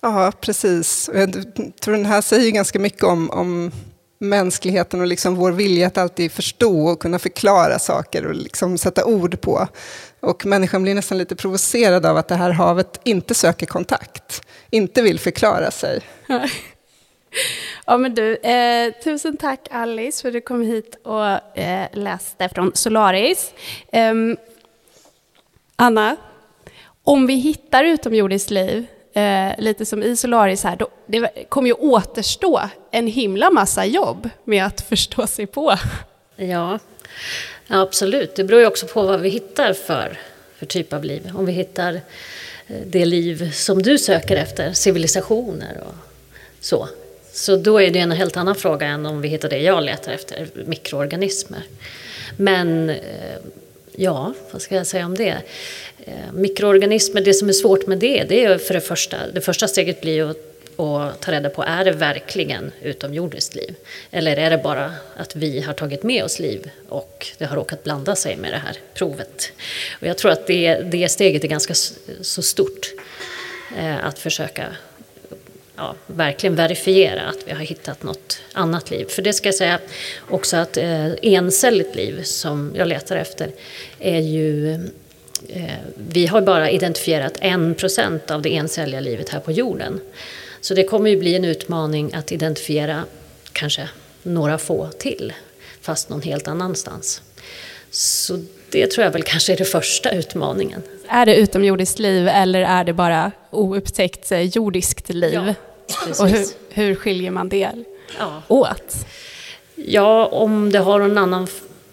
Ja, 0.00 0.32
precis. 0.40 1.10
Jag 1.14 1.32
tror 1.80 1.94
den 1.94 2.06
här 2.06 2.20
säger 2.20 2.50
ganska 2.50 2.78
mycket 2.78 3.02
om, 3.02 3.30
om 3.30 3.70
mänskligheten 4.20 5.00
och 5.00 5.06
liksom 5.06 5.34
vår 5.34 5.52
vilja 5.52 5.86
att 5.86 5.98
alltid 5.98 6.32
förstå 6.32 6.86
och 6.86 7.00
kunna 7.00 7.18
förklara 7.18 7.78
saker 7.78 8.26
och 8.26 8.34
liksom 8.34 8.78
sätta 8.78 9.04
ord 9.04 9.40
på. 9.40 9.68
Och 10.20 10.46
människan 10.46 10.82
blir 10.82 10.94
nästan 10.94 11.18
lite 11.18 11.36
provocerad 11.36 12.06
av 12.06 12.16
att 12.16 12.28
det 12.28 12.34
här 12.34 12.50
havet 12.50 13.00
inte 13.04 13.34
söker 13.34 13.66
kontakt, 13.66 14.42
inte 14.70 15.02
vill 15.02 15.18
förklara 15.20 15.70
sig. 15.70 16.00
Ja, 17.86 17.98
men 17.98 18.14
du, 18.14 18.36
eh, 18.36 18.92
tusen 19.04 19.36
tack 19.36 19.68
Alice 19.70 20.22
för 20.22 20.28
att 20.28 20.32
du 20.32 20.40
kom 20.40 20.62
hit 20.62 20.98
och 21.02 21.58
eh, 21.58 21.88
läste 21.92 22.48
från 22.48 22.72
Solaris. 22.74 23.52
Eh, 23.92 24.14
Anna, 25.76 26.16
om 27.04 27.26
vi 27.26 27.34
hittar 27.34 27.84
utomjordiskt 27.84 28.50
liv, 28.50 28.86
eh, 29.12 29.52
lite 29.58 29.86
som 29.86 30.02
i 30.02 30.16
Solaris 30.16 30.64
här, 30.64 30.76
då, 30.76 30.88
det 31.06 31.48
kommer 31.48 31.68
ju 31.68 31.74
återstå 31.74 32.60
en 32.90 33.06
himla 33.06 33.50
massa 33.50 33.84
jobb 33.84 34.30
med 34.44 34.66
att 34.66 34.80
förstå 34.80 35.26
sig 35.26 35.46
på. 35.46 35.74
Ja, 36.36 36.78
Ja, 37.70 37.80
absolut. 37.80 38.34
Det 38.34 38.44
beror 38.44 38.60
ju 38.60 38.66
också 38.66 38.86
på 38.86 39.02
vad 39.02 39.20
vi 39.20 39.28
hittar 39.28 39.72
för, 39.72 40.18
för 40.56 40.66
typ 40.66 40.92
av 40.92 41.04
liv. 41.04 41.30
Om 41.34 41.46
vi 41.46 41.52
hittar 41.52 41.94
eh, 42.66 42.76
det 42.86 43.04
liv 43.04 43.52
som 43.52 43.82
du 43.82 43.98
söker 43.98 44.36
efter, 44.36 44.72
civilisationer 44.72 45.82
och 45.86 45.94
så. 46.60 46.88
Så 47.32 47.56
då 47.56 47.80
är 47.80 47.90
det 47.90 47.98
en 47.98 48.10
helt 48.10 48.36
annan 48.36 48.54
fråga 48.54 48.86
än 48.86 49.06
om 49.06 49.20
vi 49.20 49.28
hittar 49.28 49.48
det 49.48 49.58
jag 49.58 49.84
letar 49.84 50.12
efter, 50.12 50.48
mikroorganismer. 50.66 51.62
Men 52.36 52.90
eh, 52.90 52.96
ja, 53.92 54.34
vad 54.50 54.62
ska 54.62 54.74
jag 54.74 54.86
säga 54.86 55.06
om 55.06 55.14
det? 55.14 55.36
Eh, 56.04 56.32
mikroorganismer, 56.32 57.20
det 57.20 57.34
som 57.34 57.48
är 57.48 57.52
svårt 57.52 57.86
med 57.86 57.98
det, 57.98 58.24
det 58.28 58.44
är 58.44 58.58
för 58.58 58.74
det 58.74 58.80
första, 58.80 59.16
det 59.34 59.40
första 59.40 59.68
steget 59.68 60.00
blir 60.00 60.14
ju 60.14 60.30
att 60.30 60.47
och 60.78 61.20
ta 61.20 61.32
reda 61.32 61.50
på, 61.50 61.62
är 61.62 61.84
det 61.84 61.90
verkligen 61.90 62.72
utomjordiskt 62.82 63.54
liv? 63.54 63.74
Eller 64.10 64.36
är 64.36 64.50
det 64.50 64.58
bara 64.58 64.94
att 65.16 65.36
vi 65.36 65.60
har 65.60 65.72
tagit 65.72 66.02
med 66.02 66.24
oss 66.24 66.38
liv 66.38 66.70
och 66.88 67.26
det 67.38 67.44
har 67.44 67.56
råkat 67.56 67.84
blanda 67.84 68.16
sig 68.16 68.36
med 68.36 68.52
det 68.52 68.58
här 68.58 68.76
provet? 68.94 69.52
Och 70.00 70.06
jag 70.06 70.18
tror 70.18 70.30
att 70.30 70.46
det, 70.46 70.74
det 70.74 71.08
steget 71.08 71.44
är 71.44 71.48
ganska 71.48 71.74
så 72.20 72.42
stort, 72.42 72.92
eh, 73.78 74.04
att 74.04 74.18
försöka 74.18 74.66
ja, 75.76 75.94
verkligen 76.06 76.56
verifiera 76.56 77.22
att 77.22 77.38
vi 77.46 77.52
har 77.52 77.60
hittat 77.60 78.02
något 78.02 78.40
annat 78.52 78.90
liv. 78.90 79.06
För 79.08 79.22
det 79.22 79.32
ska 79.32 79.48
jag 79.48 79.54
säga 79.54 79.78
också 80.28 80.56
att 80.56 80.76
eh, 80.76 81.10
encelligt 81.22 81.94
liv 81.94 82.22
som 82.22 82.72
jag 82.76 82.88
letar 82.88 83.16
efter 83.16 83.50
är 83.98 84.20
ju 84.20 84.72
eh, 85.48 85.78
vi 85.94 86.26
har 86.26 86.40
bara 86.40 86.70
identifierat 86.70 87.34
en 87.40 87.74
procent 87.74 88.30
av 88.30 88.42
det 88.42 88.56
encelliga 88.56 89.00
livet 89.00 89.28
här 89.28 89.40
på 89.40 89.52
jorden. 89.52 90.00
Så 90.68 90.74
det 90.74 90.84
kommer 90.84 91.10
ju 91.10 91.16
bli 91.16 91.34
en 91.34 91.44
utmaning 91.44 92.14
att 92.14 92.32
identifiera 92.32 93.04
kanske 93.52 93.88
några 94.22 94.58
få 94.58 94.88
till, 94.88 95.32
fast 95.80 96.08
någon 96.08 96.22
helt 96.22 96.48
annanstans. 96.48 97.22
Så 97.90 98.44
det 98.70 98.86
tror 98.86 99.04
jag 99.04 99.12
väl 99.12 99.22
kanske 99.22 99.52
är 99.52 99.56
den 99.56 99.66
första 99.66 100.10
utmaningen. 100.10 100.82
Är 101.08 101.26
det 101.26 101.36
utomjordiskt 101.36 101.98
liv 101.98 102.28
eller 102.28 102.60
är 102.60 102.84
det 102.84 102.92
bara 102.92 103.32
oupptäckt 103.50 104.32
eh, 104.32 104.40
jordiskt 104.40 105.08
liv? 105.08 105.34
Ja, 105.34 105.54
Och 106.20 106.28
hur, 106.28 106.46
hur 106.70 106.94
skiljer 106.94 107.30
man 107.30 107.48
det 107.48 107.70
ja. 108.18 108.42
åt? 108.48 108.94
Ja, 109.74 110.26
om 110.26 110.72
det 110.72 110.78
har 110.78 111.00
en 111.00 111.18
annan 111.18 111.46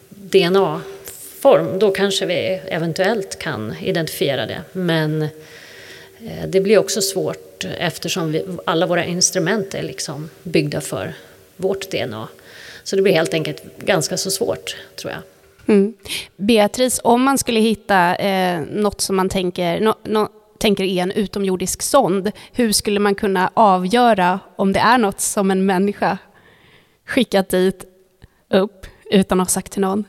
DNA-form, 0.09 1.79
då 1.79 1.91
kanske 1.91 2.25
vi 2.25 2.61
eventuellt 2.67 3.39
kan 3.39 3.75
identifiera 3.81 4.45
det. 4.45 4.61
Men 4.71 5.21
eh, 5.21 6.47
det 6.47 6.61
blir 6.61 6.77
också 6.77 7.01
svårt 7.01 7.44
eftersom 7.63 8.31
vi, 8.31 8.45
alla 8.65 8.85
våra 8.85 9.05
instrument 9.05 9.73
är 9.73 9.83
liksom 9.83 10.29
byggda 10.43 10.81
för 10.81 11.13
vårt 11.57 11.91
DNA. 11.91 12.27
Så 12.83 12.95
det 12.95 13.01
blir 13.01 13.13
helt 13.13 13.33
enkelt 13.33 13.63
ganska 13.79 14.17
så 14.17 14.31
svårt, 14.31 14.75
tror 14.95 15.13
jag. 15.13 15.21
Mm. 15.75 15.93
Beatrice, 16.35 16.99
om 17.03 17.23
man 17.23 17.37
skulle 17.37 17.59
hitta 17.59 18.15
eh, 18.15 18.61
något 18.71 19.01
som 19.01 19.15
man 19.15 19.29
tänker, 19.29 19.79
no, 19.79 19.93
no, 20.03 20.29
tänker 20.57 20.83
är 20.83 21.03
en 21.03 21.11
utomjordisk 21.11 21.81
sond, 21.81 22.31
hur 22.51 22.71
skulle 22.71 22.99
man 22.99 23.15
kunna 23.15 23.51
avgöra 23.53 24.39
om 24.55 24.73
det 24.73 24.79
är 24.79 24.97
något 24.97 25.21
som 25.21 25.51
en 25.51 25.65
människa 25.65 26.17
skickat 27.07 27.49
dit 27.49 27.85
upp 28.49 28.85
utan 29.11 29.39
att 29.39 29.47
ha 29.47 29.51
sagt 29.51 29.71
till 29.71 29.81
någon, 29.81 30.03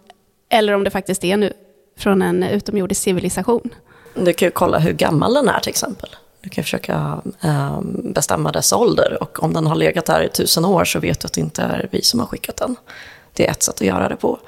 eller 0.48 0.72
om 0.72 0.84
det 0.84 0.90
faktiskt 0.90 1.24
är 1.24 1.36
nu 1.36 1.52
från 1.98 2.22
en 2.22 2.42
utomjordisk 2.42 3.02
civilisation? 3.02 3.70
Du 4.14 4.32
kan 4.32 4.46
ju 4.46 4.50
kolla 4.50 4.78
hur 4.78 4.92
gammal 4.92 5.34
den 5.34 5.48
är 5.48 5.60
till 5.60 5.70
exempel. 5.70 6.08
Du 6.46 6.50
kan 6.50 6.64
försöka 6.64 7.22
ehm, 7.40 8.12
bestämma 8.12 8.52
dess 8.52 8.72
ålder 8.72 9.18
och 9.20 9.42
om 9.42 9.52
den 9.52 9.66
har 9.66 9.74
legat 9.74 10.06
där 10.06 10.22
i 10.22 10.28
tusen 10.28 10.64
år 10.64 10.84
så 10.84 10.98
vet 10.98 11.20
du 11.20 11.26
att 11.26 11.32
det 11.32 11.40
inte 11.40 11.62
är 11.62 11.88
vi 11.92 12.02
som 12.02 12.20
har 12.20 12.26
skickat 12.26 12.56
den. 12.56 12.76
Det 13.32 13.46
är 13.46 13.50
ett 13.50 13.62
sätt 13.62 13.74
att 13.74 13.86
göra 13.86 14.08
det 14.08 14.16
på. 14.16 14.38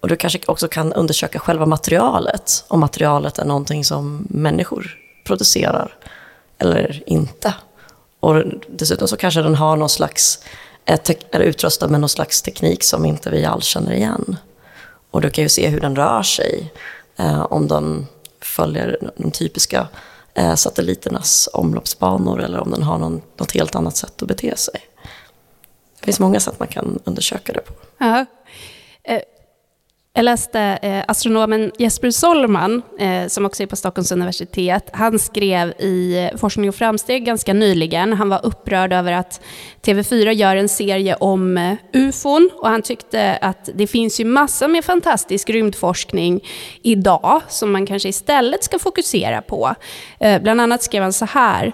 Och 0.00 0.08
du 0.08 0.16
kanske 0.16 0.40
också 0.46 0.68
kan 0.68 0.92
undersöka 0.92 1.38
själva 1.38 1.66
materialet, 1.66 2.64
om 2.68 2.80
materialet 2.80 3.38
är 3.38 3.44
någonting 3.44 3.84
som 3.84 4.26
människor 4.30 4.98
producerar 5.24 5.96
eller 6.58 7.02
inte. 7.06 7.54
Och 8.20 8.42
dessutom 8.68 9.08
så 9.08 9.16
kanske 9.16 9.42
den 9.42 9.54
har 9.54 9.76
någon 9.76 9.88
slags, 9.88 10.38
är 10.84 11.40
utrustad 11.40 11.88
med 11.88 12.00
någon 12.00 12.08
slags 12.08 12.42
teknik 12.42 12.84
som 12.84 13.04
inte 13.04 13.30
vi 13.30 13.44
alls 13.44 13.64
känner 13.64 13.92
igen. 13.92 14.36
Och 15.10 15.20
du 15.20 15.30
kan 15.30 15.44
ju 15.44 15.48
se 15.48 15.68
hur 15.68 15.80
den 15.80 15.96
rör 15.96 16.22
sig, 16.22 16.72
eh, 17.16 17.42
om 17.42 17.68
den 17.68 18.06
följer 18.40 19.12
de 19.16 19.30
typiska 19.30 19.88
Eh, 20.34 20.54
satelliternas 20.54 21.48
omloppsbanor 21.52 22.40
eller 22.40 22.60
om 22.60 22.70
den 22.70 22.82
har 22.82 22.98
någon, 22.98 23.22
något 23.36 23.52
helt 23.52 23.74
annat 23.74 23.96
sätt 23.96 24.22
att 24.22 24.28
bete 24.28 24.56
sig. 24.56 24.80
Det 26.00 26.04
finns 26.04 26.20
många 26.20 26.40
sätt 26.40 26.58
man 26.58 26.68
kan 26.68 26.98
undersöka 27.04 27.52
det 27.52 27.60
på. 27.60 27.72
Ja. 27.98 28.26
Eh, 29.02 29.20
jag 30.16 30.24
läste 30.24 30.60
eh, 30.60 31.04
astronomen 31.08 31.72
Jesper 31.78 32.10
Solman, 32.10 32.82
eh, 32.98 33.26
som 33.26 33.46
också 33.46 33.62
är 33.62 33.66
på 33.66 33.76
Stockholms 33.76 34.12
universitet. 34.12 34.90
Han 34.92 35.18
skrev 35.18 35.70
i 35.78 36.28
eh, 36.32 36.38
Forskning 36.38 36.68
och 36.68 36.74
framsteg 36.74 37.24
ganska 37.24 37.52
nyligen. 37.54 38.12
Han 38.12 38.28
var 38.28 38.46
upprörd 38.46 38.92
över 38.92 39.12
att 39.12 39.40
TV4 39.82 40.32
gör 40.32 40.56
en 40.56 40.68
serie 40.68 41.14
om 41.14 41.56
eh, 41.56 41.74
ufon 41.92 42.50
och 42.54 42.68
han 42.68 42.82
tyckte 42.82 43.38
att 43.40 43.68
det 43.74 43.86
finns 43.86 44.20
ju 44.20 44.24
massor 44.24 44.68
med 44.68 44.84
fantastisk 44.84 45.50
rymdforskning 45.50 46.44
idag 46.82 47.42
som 47.48 47.72
man 47.72 47.86
kanske 47.86 48.08
istället 48.08 48.64
ska 48.64 48.78
fokusera 48.78 49.42
på. 49.42 49.74
Eh, 50.20 50.42
bland 50.42 50.60
annat 50.60 50.82
skrev 50.82 51.02
han 51.02 51.12
så 51.12 51.24
här. 51.24 51.72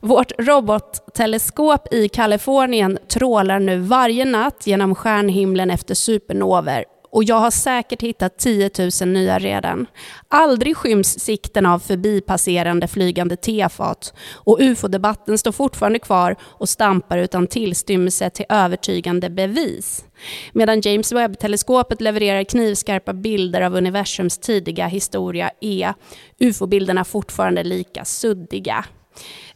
Vårt 0.00 0.32
robotteleskop 0.38 1.94
i 1.94 2.08
Kalifornien 2.08 2.98
trålar 3.08 3.60
nu 3.60 3.78
varje 3.78 4.24
natt 4.24 4.66
genom 4.66 4.94
stjärnhimlen 4.94 5.70
efter 5.70 5.94
supernover 5.94 6.84
och 7.12 7.24
jag 7.24 7.36
har 7.36 7.50
säkert 7.50 8.02
hittat 8.02 8.38
10 8.38 8.70
000 9.02 9.08
nya 9.08 9.38
redan. 9.38 9.86
Aldrig 10.28 10.76
skyms 10.76 11.20
sikten 11.20 11.66
av 11.66 11.78
förbipasserande 11.78 12.88
flygande 12.88 13.36
tefat 13.36 14.14
och 14.34 14.58
ufo-debatten 14.60 15.38
står 15.38 15.52
fortfarande 15.52 15.98
kvar 15.98 16.36
och 16.42 16.68
stampar 16.68 17.18
utan 17.18 17.46
tillstymmelse 17.46 18.30
till 18.30 18.46
övertygande 18.48 19.30
bevis. 19.30 20.04
Medan 20.52 20.80
James 20.80 21.12
Webb-teleskopet 21.12 22.00
levererar 22.00 22.44
knivskarpa 22.44 23.12
bilder 23.12 23.60
av 23.60 23.74
universums 23.74 24.38
tidiga 24.38 24.86
historia 24.86 25.50
är 25.60 25.94
ufo-bilderna 26.40 27.04
fortfarande 27.04 27.64
lika 27.64 28.04
suddiga. 28.04 28.84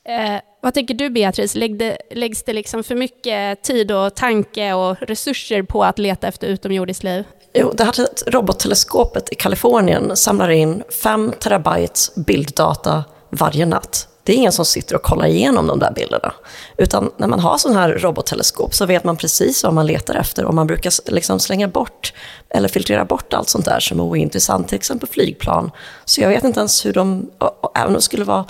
Eh, 0.05 0.41
vad 0.63 0.75
tänker 0.75 0.95
du 0.95 1.11
Beatrice, 1.11 1.55
Lägg 1.55 1.79
det, 1.79 1.99
läggs 2.11 2.43
det 2.43 2.53
liksom 2.53 2.85
för 2.85 2.95
mycket 2.95 3.63
tid 3.63 3.93
och 3.93 4.15
tanke 4.15 4.73
och 4.73 4.97
resurser 5.01 5.63
på 5.63 5.85
att 5.85 5.99
leta 5.99 6.29
efter 6.29 6.47
utomjordiskt 6.47 7.05
liv? 7.05 7.25
Jo, 7.59 7.73
det 7.75 7.85
här 7.85 7.95
robotteleskopet 8.27 9.33
i 9.33 9.35
Kalifornien 9.35 10.17
samlar 10.17 10.49
in 10.49 10.83
5 11.03 11.33
terabyte 11.41 12.01
bilddata 12.15 13.05
varje 13.31 13.67
natt. 13.67 14.09
Det 14.25 14.33
är 14.33 14.37
ingen 14.37 14.53
som 14.53 14.65
sitter 14.65 14.97
och 14.97 15.03
kollar 15.03 15.27
igenom 15.27 15.67
de 15.67 15.79
där 15.79 15.93
bilderna. 15.93 16.35
Utan 16.77 17.11
när 17.17 17.27
man 17.27 17.41
har 17.41 17.59
sån 17.59 17.77
här 17.77 17.89
robotteleskop 17.89 18.75
så 18.75 18.87
vet 18.87 19.05
man 19.05 19.17
precis 19.17 19.65
vad 19.65 19.75
man 19.75 19.87
letar 19.87 20.15
efter 20.15 20.45
och 20.45 20.55
man 20.55 20.67
brukar 20.67 21.11
liksom 21.11 21.41
slänga 21.41 21.69
bort 21.69 22.13
eller 22.49 22.69
filtrera 22.69 23.05
bort 23.05 23.35
allt 23.35 23.49
sånt 23.49 23.65
där 23.65 23.81
som 23.81 24.01
är 24.01 24.05
ointressant, 24.05 24.69
till 24.69 24.77
exempel 24.77 25.09
flygplan. 25.09 25.71
Så 26.05 26.21
jag 26.21 26.29
vet 26.29 26.45
inte 26.45 26.61
ens 26.61 26.87
hur 26.87 26.93
de, 26.93 27.31
även 27.75 27.89
om 27.89 27.95
det 27.95 28.03
skulle 28.03 28.25
vara 28.25 28.45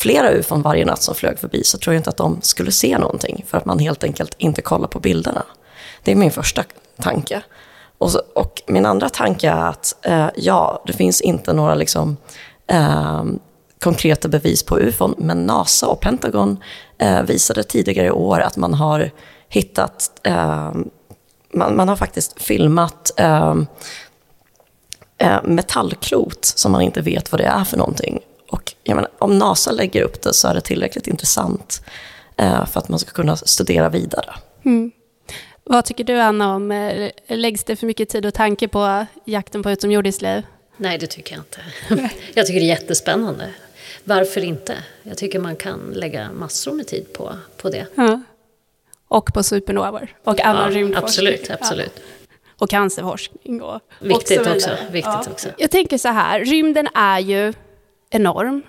flera 0.00 0.30
ufon 0.30 0.62
varje 0.62 0.84
natt 0.84 1.02
som 1.02 1.14
flög 1.14 1.38
förbi 1.38 1.64
så 1.64 1.78
tror 1.78 1.94
jag 1.94 2.00
inte 2.00 2.10
att 2.10 2.16
de 2.16 2.42
skulle 2.42 2.72
se 2.72 2.98
någonting 2.98 3.44
för 3.48 3.58
att 3.58 3.64
man 3.64 3.78
helt 3.78 4.04
enkelt 4.04 4.34
inte 4.38 4.62
kollar 4.62 4.88
på 4.88 5.00
bilderna. 5.00 5.44
Det 6.02 6.12
är 6.12 6.16
min 6.16 6.30
första 6.30 6.64
tanke. 7.00 7.42
Och, 8.02 8.10
så, 8.10 8.22
och 8.34 8.62
min 8.66 8.86
andra 8.86 9.08
tanke 9.08 9.50
är 9.50 9.68
att 9.68 9.96
eh, 10.02 10.28
ja, 10.36 10.82
det 10.86 10.92
finns 10.92 11.20
inte 11.20 11.52
några 11.52 11.74
liksom, 11.74 12.16
eh, 12.66 13.24
konkreta 13.80 14.28
bevis 14.28 14.62
på 14.62 14.78
ufon, 14.78 15.14
men 15.18 15.46
NASA 15.46 15.86
och 15.86 16.00
Pentagon 16.00 16.58
eh, 16.98 17.22
visade 17.22 17.62
tidigare 17.62 18.06
i 18.06 18.10
år 18.10 18.40
att 18.40 18.56
man 18.56 18.74
har 18.74 19.10
hittat, 19.48 20.20
ehm, 20.22 20.90
man, 21.54 21.76
man, 21.76 21.88
har 21.88 21.96
faktiskt 21.96 22.42
filmat 22.42 23.10
ehm, 23.16 23.66
eh, 25.18 25.42
metallklot 25.44 26.44
som 26.44 26.72
man 26.72 26.82
inte 26.82 27.00
vet 27.00 27.32
vad 27.32 27.40
det 27.40 27.46
är 27.46 27.64
för 27.64 27.76
någonting. 27.76 28.18
Och 28.50 28.74
menar, 28.86 29.08
om 29.18 29.38
NASA 29.38 29.72
lägger 29.72 30.02
upp 30.02 30.22
det 30.22 30.34
så 30.34 30.48
är 30.48 30.54
det 30.54 30.60
tillräckligt 30.60 31.06
intressant 31.06 31.82
eh, 32.36 32.66
för 32.66 32.80
att 32.80 32.88
man 32.88 32.98
ska 32.98 33.10
kunna 33.10 33.36
studera 33.36 33.88
vidare. 33.88 34.34
Mm. 34.64 34.92
Vad 35.64 35.84
tycker 35.84 36.04
du 36.04 36.20
Anna 36.20 36.54
om, 36.54 36.70
eh, 36.70 37.10
läggs 37.26 37.64
det 37.64 37.76
för 37.76 37.86
mycket 37.86 38.08
tid 38.08 38.26
och 38.26 38.34
tanke 38.34 38.68
på 38.68 39.06
jakten 39.24 39.62
på 39.62 39.70
utomjordiskt 39.70 40.22
liv? 40.22 40.42
Nej, 40.76 40.98
det 40.98 41.06
tycker 41.06 41.34
jag 41.34 41.40
inte. 41.40 41.60
Jag 42.34 42.46
tycker 42.46 42.60
det 42.60 42.66
är 42.66 42.68
jättespännande. 42.68 43.50
Varför 44.04 44.44
inte? 44.44 44.76
Jag 45.02 45.18
tycker 45.18 45.38
man 45.38 45.56
kan 45.56 45.80
lägga 45.94 46.32
massor 46.32 46.72
med 46.72 46.86
tid 46.86 47.12
på, 47.12 47.36
på 47.56 47.70
det. 47.70 47.86
Ja. 47.94 48.20
Och 49.08 49.34
på 49.34 49.42
supernovor 49.42 50.08
och 50.24 50.40
annan 50.40 50.72
ja, 50.72 50.78
rymdforskning. 50.78 51.04
Absolut, 51.04 51.50
absolut. 51.50 51.92
Ja. 51.96 52.02
Och 52.58 52.70
cancerforskning 52.70 53.62
och, 53.62 53.80
viktigt 54.00 54.40
och 54.40 54.52
också. 54.52 54.70
Viktigt 54.90 55.04
ja. 55.04 55.24
också. 55.30 55.48
Jag 55.58 55.70
tänker 55.70 55.98
så 55.98 56.08
här, 56.08 56.44
rymden 56.44 56.88
är 56.94 57.18
ju 57.18 57.52
enorm. 58.10 58.62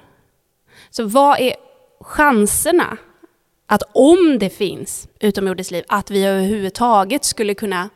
Så 0.90 1.04
vad 1.04 1.40
är 1.40 1.56
chanserna 2.02 2.98
att 3.74 3.84
om 3.92 4.40
det 4.40 4.50
finns 4.50 5.08
utomjordiskt 5.20 5.72
liv, 5.72 5.84
att 5.88 6.12
vi 6.12 6.26
överhuvudtaget 6.26 7.26
skulle 7.26 7.54
kunna, 7.54 7.90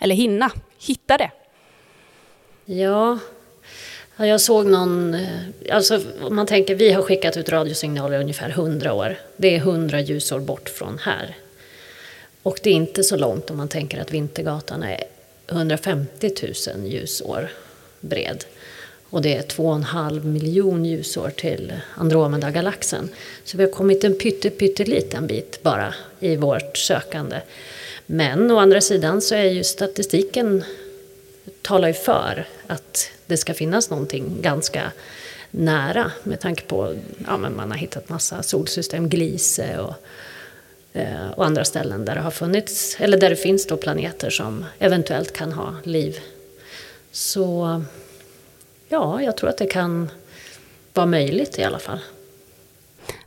eller 0.00 0.14
hinna, 0.14 0.50
hitta 0.78 1.18
det? 1.18 1.30
Ja, 2.64 3.18
jag 4.16 4.40
såg 4.40 4.66
någon... 4.66 5.14
Eh, 5.14 5.28
alltså, 5.70 6.00
om 6.22 6.36
man 6.36 6.46
tänker, 6.46 6.74
vi 6.74 6.92
har 6.92 7.02
skickat 7.02 7.36
ut 7.36 7.48
radiosignaler 7.48 8.18
i 8.18 8.20
ungefär 8.20 8.50
100 8.50 8.92
år. 8.92 9.16
Det 9.36 9.54
är 9.54 9.58
100 9.58 10.00
ljusår 10.00 10.40
bort 10.40 10.68
från 10.68 10.98
här. 10.98 11.36
Och 12.42 12.60
det 12.62 12.70
är 12.70 12.74
inte 12.74 13.04
så 13.04 13.16
långt 13.16 13.50
om 13.50 13.56
man 13.56 13.68
tänker 13.68 14.00
att 14.00 14.10
Vintergatan 14.10 14.82
är 14.82 15.04
150 15.50 16.30
000 16.76 16.86
ljusår 16.86 17.50
bred. 18.00 18.44
Och 19.14 19.22
det 19.22 19.36
är 19.36 19.42
2,5 19.42 20.24
miljon 20.24 20.84
ljusår 20.84 21.30
till 21.30 21.72
Andromeda-galaxen. 21.94 23.08
Så 23.44 23.56
vi 23.56 23.64
har 23.64 23.70
kommit 23.70 24.04
en 24.04 24.18
pytte, 24.18 24.50
pytteliten 24.50 25.26
bit 25.26 25.62
bara 25.62 25.94
i 26.20 26.36
vårt 26.36 26.76
sökande. 26.76 27.40
Men 28.06 28.50
å 28.50 28.58
andra 28.58 28.80
sidan 28.80 29.22
så 29.22 29.34
är 29.34 29.44
ju 29.44 29.64
statistiken 29.64 30.64
talar 31.62 31.88
ju 31.88 31.94
för 31.94 32.46
att 32.66 33.10
det 33.26 33.36
ska 33.36 33.54
finnas 33.54 33.90
någonting 33.90 34.38
ganska 34.40 34.92
nära 35.50 36.10
med 36.22 36.40
tanke 36.40 36.64
på 36.64 36.94
ja, 37.26 37.36
men 37.36 37.56
man 37.56 37.70
har 37.70 37.78
hittat 37.78 38.08
massa 38.08 38.42
solsystem, 38.42 39.08
Gliese 39.08 39.78
och, 39.78 39.94
eh, 40.92 41.30
och 41.36 41.46
andra 41.46 41.64
ställen 41.64 42.04
där 42.04 42.14
det 42.14 42.20
har 42.20 42.30
funnits, 42.30 42.96
eller 43.00 43.18
där 43.18 43.30
det 43.30 43.36
finns 43.36 43.66
då 43.66 43.76
planeter 43.76 44.30
som 44.30 44.64
eventuellt 44.78 45.32
kan 45.32 45.52
ha 45.52 45.74
liv. 45.84 46.18
Så 47.12 47.82
ja, 48.94 49.22
jag 49.22 49.36
tror 49.36 49.50
att 49.50 49.58
det 49.58 49.66
kan 49.66 50.10
vara 50.92 51.06
möjligt 51.06 51.58
i 51.58 51.64
alla 51.64 51.78
fall. 51.78 51.98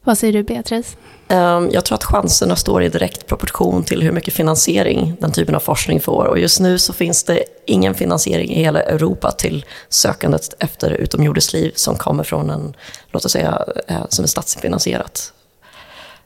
Vad 0.03 0.17
säger 0.17 0.33
du 0.33 0.43
Beatrice? 0.43 0.97
Ehm, 1.27 1.69
jag 1.71 1.85
tror 1.85 1.95
att 1.95 2.03
chanserna 2.03 2.55
står 2.55 2.83
i 2.83 2.89
direkt 2.89 3.27
proportion 3.27 3.83
till 3.83 4.03
hur 4.03 4.11
mycket 4.11 4.33
finansiering 4.33 5.17
den 5.19 5.31
typen 5.31 5.55
av 5.55 5.59
forskning 5.59 5.99
får. 5.99 6.25
Och 6.25 6.39
just 6.39 6.59
nu 6.59 6.79
så 6.79 6.93
finns 6.93 7.23
det 7.23 7.43
ingen 7.65 7.95
finansiering 7.95 8.51
i 8.51 8.59
hela 8.59 8.81
Europa 8.81 9.31
till 9.31 9.65
sökandet 9.89 10.55
efter 10.59 10.91
utomjordiskt 10.91 11.53
liv 11.53 11.71
som 11.75 11.95
kommer 11.95 12.23
från 12.23 12.49
en, 12.49 12.73
låt 13.11 13.25
oss 13.25 13.31
säga, 13.31 13.65
eh, 13.87 14.05
som 14.09 14.23
är 14.23 14.27
statsfinansierat. 14.27 15.33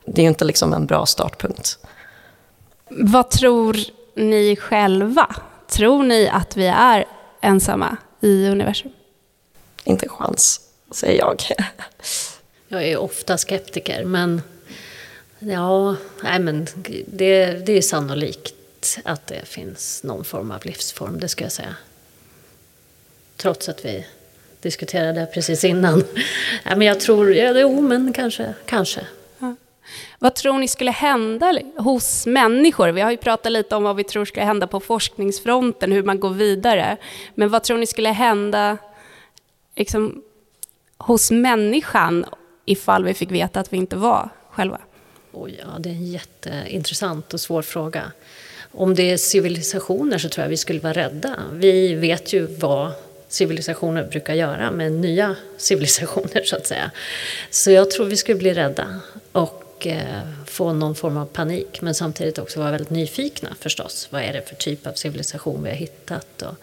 Det 0.06 0.22
är 0.22 0.24
ju 0.24 0.30
inte 0.30 0.46
liksom 0.46 0.74
en 0.74 0.86
bra 0.86 1.06
startpunkt. 1.06 1.78
Vad 2.90 3.30
tror 3.30 3.78
ni 4.16 4.56
själva? 4.56 5.36
Tror 5.70 6.04
ni 6.04 6.30
att 6.30 6.58
vi 6.58 6.68
är 6.68 7.06
ensamma 7.42 7.98
i 8.22 8.48
universum? 8.48 8.92
Inte 9.84 10.06
en 10.06 10.10
chans, 10.10 10.62
säger 10.92 11.20
jag. 11.20 11.44
Jag 12.68 12.84
är 12.84 12.98
ofta 12.98 13.38
skeptiker, 13.38 14.04
men 14.04 14.42
ja, 15.40 15.96
nej, 16.24 16.40
men 16.40 16.68
det, 17.06 17.46
det 17.46 17.78
är 17.78 17.82
sannolikt 17.82 19.00
att 19.04 19.28
det 19.28 19.46
finns 19.46 20.04
någon 20.04 20.24
form 20.24 20.52
av 20.52 20.66
livsform, 20.66 21.20
det 21.20 21.28
ska 21.28 21.46
jag 21.46 21.52
säga. 21.52 21.76
Trots 23.38 23.70
att 23.70 23.86
vi 23.86 24.06
diskuterade 24.62 25.26
precis 25.26 25.64
innan. 25.64 26.04
Ja, 26.64 26.76
men 26.76 26.88
jag 26.88 27.00
tror, 27.00 27.34
ja, 27.34 27.60
jo 27.60 27.82
men 27.82 28.14
kanske, 28.14 28.54
kanske. 28.66 29.08
Vad 30.20 30.36
tror 30.36 30.58
ni 30.58 30.68
skulle 30.68 30.92
hända 30.92 31.60
hos 31.78 32.26
människor? 32.26 32.90
Vi 32.90 33.02
har 33.02 33.12
ju 33.12 33.18
pratat 33.18 33.52
lite 33.52 33.76
om 33.76 33.84
vad 33.84 33.96
vi 33.96 34.04
tror 34.04 34.26
ska 34.26 34.44
hända 34.44 34.68
på 34.68 34.80
forskningsfronten, 34.80 35.92
hur 35.92 36.04
man 36.04 36.20
går 36.20 36.30
vidare. 36.30 36.98
Men 37.36 37.50
vad 37.50 37.64
tror 37.64 37.78
ni 37.78 37.88
skulle 37.88 38.10
hända 38.10 38.78
liksom, 39.76 40.24
hos 40.98 41.32
människan 41.32 42.26
ifall 42.66 43.04
vi 43.04 43.14
fick 43.14 43.32
veta 43.32 43.60
att 43.60 43.74
vi 43.74 43.78
inte 43.78 43.96
var 43.96 44.30
själva? 44.50 44.82
Oh 45.32 45.52
ja, 45.52 45.66
det 45.80 45.90
är 45.90 45.94
en 45.94 46.06
jätteintressant 46.06 47.34
och 47.34 47.40
svår 47.40 47.62
fråga. 47.62 48.12
Om 48.72 48.96
det 48.96 49.12
är 49.12 49.18
civilisationer 49.18 50.18
så 50.18 50.30
tror 50.30 50.44
jag 50.44 50.50
vi 50.50 50.58
skulle 50.58 50.80
vara 50.80 50.94
rädda. 50.94 51.36
Vi 51.54 51.94
vet 51.94 52.34
ju 52.34 52.46
vad 52.46 52.92
civilisationer 53.28 54.04
brukar 54.04 54.34
göra 54.34 54.72
med 54.72 54.92
nya 54.92 55.36
civilisationer 55.58 56.44
så 56.44 56.56
att 56.56 56.68
säga. 56.68 56.92
Så 57.50 57.72
jag 57.72 57.92
tror 57.92 58.06
vi 58.06 58.18
skulle 58.18 58.38
bli 58.38 58.54
rädda 58.54 59.00
och 59.32 59.88
eh, 59.88 60.22
få 60.48 60.74
någon 60.74 60.96
form 60.96 61.18
av 61.18 61.26
panik 61.26 61.82
men 61.82 61.96
samtidigt 61.96 62.40
också 62.40 62.60
vara 62.60 62.72
väldigt 62.72 62.90
nyfikna 62.90 63.50
förstås. 63.60 64.08
Vad 64.12 64.22
är 64.22 64.34
det 64.34 64.42
för 64.42 64.56
typ 64.56 64.88
av 64.88 64.94
civilisation 64.94 65.64
vi 65.64 65.70
har 65.70 65.78
hittat? 65.78 66.42
Och 66.42 66.56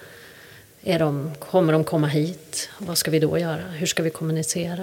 är 0.88 0.98
de, 0.98 1.30
kommer 1.38 1.72
de 1.72 1.84
komma 1.84 2.06
hit? 2.06 2.68
Vad 2.78 2.98
ska 2.98 3.10
vi 3.10 3.18
då 3.18 3.38
göra? 3.38 3.62
Hur 3.70 3.86
ska 3.86 4.02
vi 4.02 4.10
kommunicera? 4.10 4.82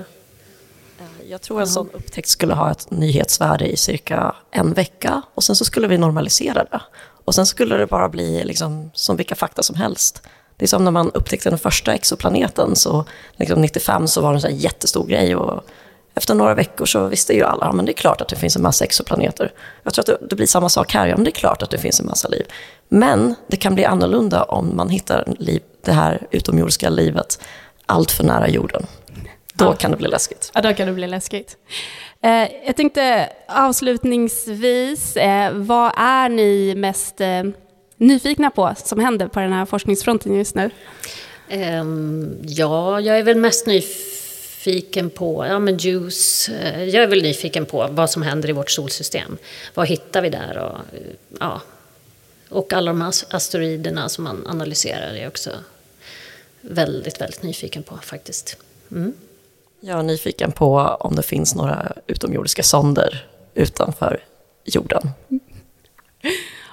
Eh, 1.00 1.30
jag 1.30 1.42
tror 1.42 1.62
en 1.62 1.68
sån 1.68 1.90
upptäckt 1.94 2.28
skulle 2.28 2.54
ha 2.54 2.72
ett 2.72 2.92
nyhetsvärde 2.92 3.66
i 3.66 3.78
cirka 3.78 4.36
en 4.52 4.74
vecka 4.74 5.22
och 5.36 5.44
sen 5.44 5.56
så 5.56 5.66
skulle 5.66 5.88
vi 5.88 5.98
normalisera 5.98 6.64
det. 6.64 6.82
Och 6.98 7.36
sen 7.36 7.46
skulle 7.46 7.78
det 7.78 7.88
bara 7.88 8.10
bli 8.10 8.44
liksom 8.44 8.92
som 8.94 9.18
vilka 9.18 9.36
fakta 9.36 9.64
som 9.64 9.76
helst. 9.76 10.22
Det 10.58 10.66
är 10.66 10.68
som 10.68 10.84
när 10.84 10.92
man 10.92 11.12
upptäckte 11.12 11.50
den 11.50 11.60
första 11.60 11.94
exoplaneten, 11.94 12.76
så 12.76 13.06
liksom 13.36 13.62
95 13.62 14.08
så 14.08 14.22
var 14.22 14.30
det 14.30 14.38
en 14.38 14.42
sån 14.42 14.56
jättestor 14.56 15.08
grej 15.08 15.36
och 15.36 15.64
efter 16.16 16.36
några 16.36 16.54
veckor 16.54 16.86
så 16.86 17.08
visste 17.08 17.34
ju 17.34 17.44
alla, 17.44 17.72
men 17.72 17.86
det 17.86 17.92
är 17.92 17.94
klart 17.94 18.22
att 18.22 18.28
det 18.28 18.36
finns 18.36 18.56
en 18.56 18.62
massa 18.62 18.86
exoplaneter. 18.86 19.52
Jag 19.84 19.94
tror 19.94 20.14
att 20.14 20.30
det, 20.30 20.36
blir 20.36 20.48
samma 20.48 20.70
sak 20.70 20.94
här, 20.94 21.08
ja 21.08 21.16
men 21.16 21.24
det 21.24 21.30
är 21.30 21.36
klart 21.36 21.62
att 21.62 21.70
det 21.70 21.78
finns 21.78 22.00
en 22.00 22.06
massa 22.06 22.28
liv. 22.28 22.46
Men 22.90 23.36
det 23.48 23.58
kan 23.58 23.76
bli 23.76 23.86
annorlunda 23.86 24.44
om 24.44 24.76
man 24.76 24.90
hittar 24.90 25.34
liv, 25.40 25.62
det 25.82 25.92
här 25.92 26.28
utomjordiska 26.32 26.90
livet 26.90 27.40
allt 27.86 28.12
för 28.12 28.24
nära 28.24 28.48
jorden. 28.48 28.86
Då 29.54 29.66
ja. 29.66 29.74
kan 29.74 29.92
det 29.92 29.98
bli 29.98 30.08
läskigt. 30.08 30.52
Ja, 30.54 30.62
då 30.62 30.74
kan 30.74 30.88
det 30.88 30.94
bli 30.94 31.08
läskigt. 31.08 31.58
Eh, 32.22 32.48
jag 32.66 32.76
tänkte 32.76 33.30
avslutningsvis, 33.48 35.18
eh, 35.18 35.52
vad 35.54 35.92
är 35.98 36.30
ni 36.30 36.76
mest 36.76 37.22
eh, 37.22 37.44
nyfikna 37.98 38.50
på 38.50 38.74
som 38.78 39.00
händer 39.00 39.28
på 39.28 39.40
den 39.40 39.54
här 39.54 39.66
forskningsfronten 39.66 40.36
just 40.36 40.56
nu? 40.56 40.70
Um, 41.52 42.38
ja, 42.42 43.00
jag 43.00 43.20
är 43.20 43.24
väl 43.24 43.38
mest 43.38 43.68
nyfiken 43.68 44.15
på 45.16 45.46
ja, 45.46 45.60
men 45.60 45.78
JUICE. 45.78 46.50
Eh, 46.50 46.84
jag 46.84 47.04
är 47.04 47.08
väl 47.08 47.22
nyfiken 47.22 47.66
på 47.66 47.88
vad 47.92 48.10
som 48.10 48.22
händer 48.22 48.50
i 48.50 48.52
vårt 48.52 48.72
solsystem. 48.72 49.38
Vad 49.74 49.88
hittar 49.88 50.22
vi 50.22 50.30
där? 50.30 50.58
Och, 50.58 50.78
ja, 51.40 51.62
och 52.50 52.74
alla 52.74 52.92
de 52.92 53.02
här 53.02 53.14
asteroiderna 53.30 54.10
som 54.10 54.24
man 54.24 54.48
analyserar 54.48 55.14
är 55.14 55.22
jag 55.22 55.28
också 55.28 55.50
väldigt, 56.62 57.22
väldigt 57.22 57.44
nyfiken 57.44 57.84
på 57.84 57.98
faktiskt. 57.98 58.58
Mm. 58.92 59.14
Jag 59.80 60.00
är 60.00 60.04
nyfiken 60.04 60.52
på 60.52 60.78
om 61.00 61.16
det 61.16 61.24
finns 61.24 61.56
några 61.56 61.92
utomjordiska 62.08 62.64
sonder 62.64 63.28
utanför 63.54 64.24
jorden. 64.66 65.10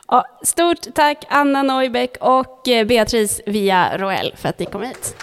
Ja, 0.08 0.26
stort 0.42 0.94
tack 0.94 1.24
Anna 1.28 1.62
Neubeck 1.62 2.16
och 2.20 2.68
eh, 2.68 2.86
Beatrice 2.86 3.40
Via 3.46 3.98
Roel 3.98 4.34
för 4.36 4.48
att 4.48 4.58
ni 4.58 4.66
kom 4.66 4.82
hit. 4.82 5.16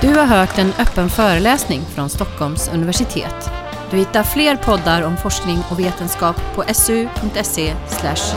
Du 0.00 0.08
har 0.18 0.24
hört 0.24 0.58
en 0.58 0.72
öppen 0.78 1.08
föreläsning 1.08 1.80
från 1.94 2.10
Stockholms 2.10 2.70
universitet. 2.74 3.50
Du 3.90 3.96
hittar 3.96 4.22
fler 4.22 4.56
poddar 4.56 5.02
om 5.02 5.16
forskning 5.16 5.58
och 5.70 5.78
vetenskap 5.78 6.36
på 6.54 6.64
su.se 6.74 7.74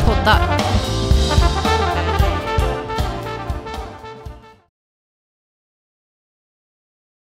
poddar. 0.05 0.94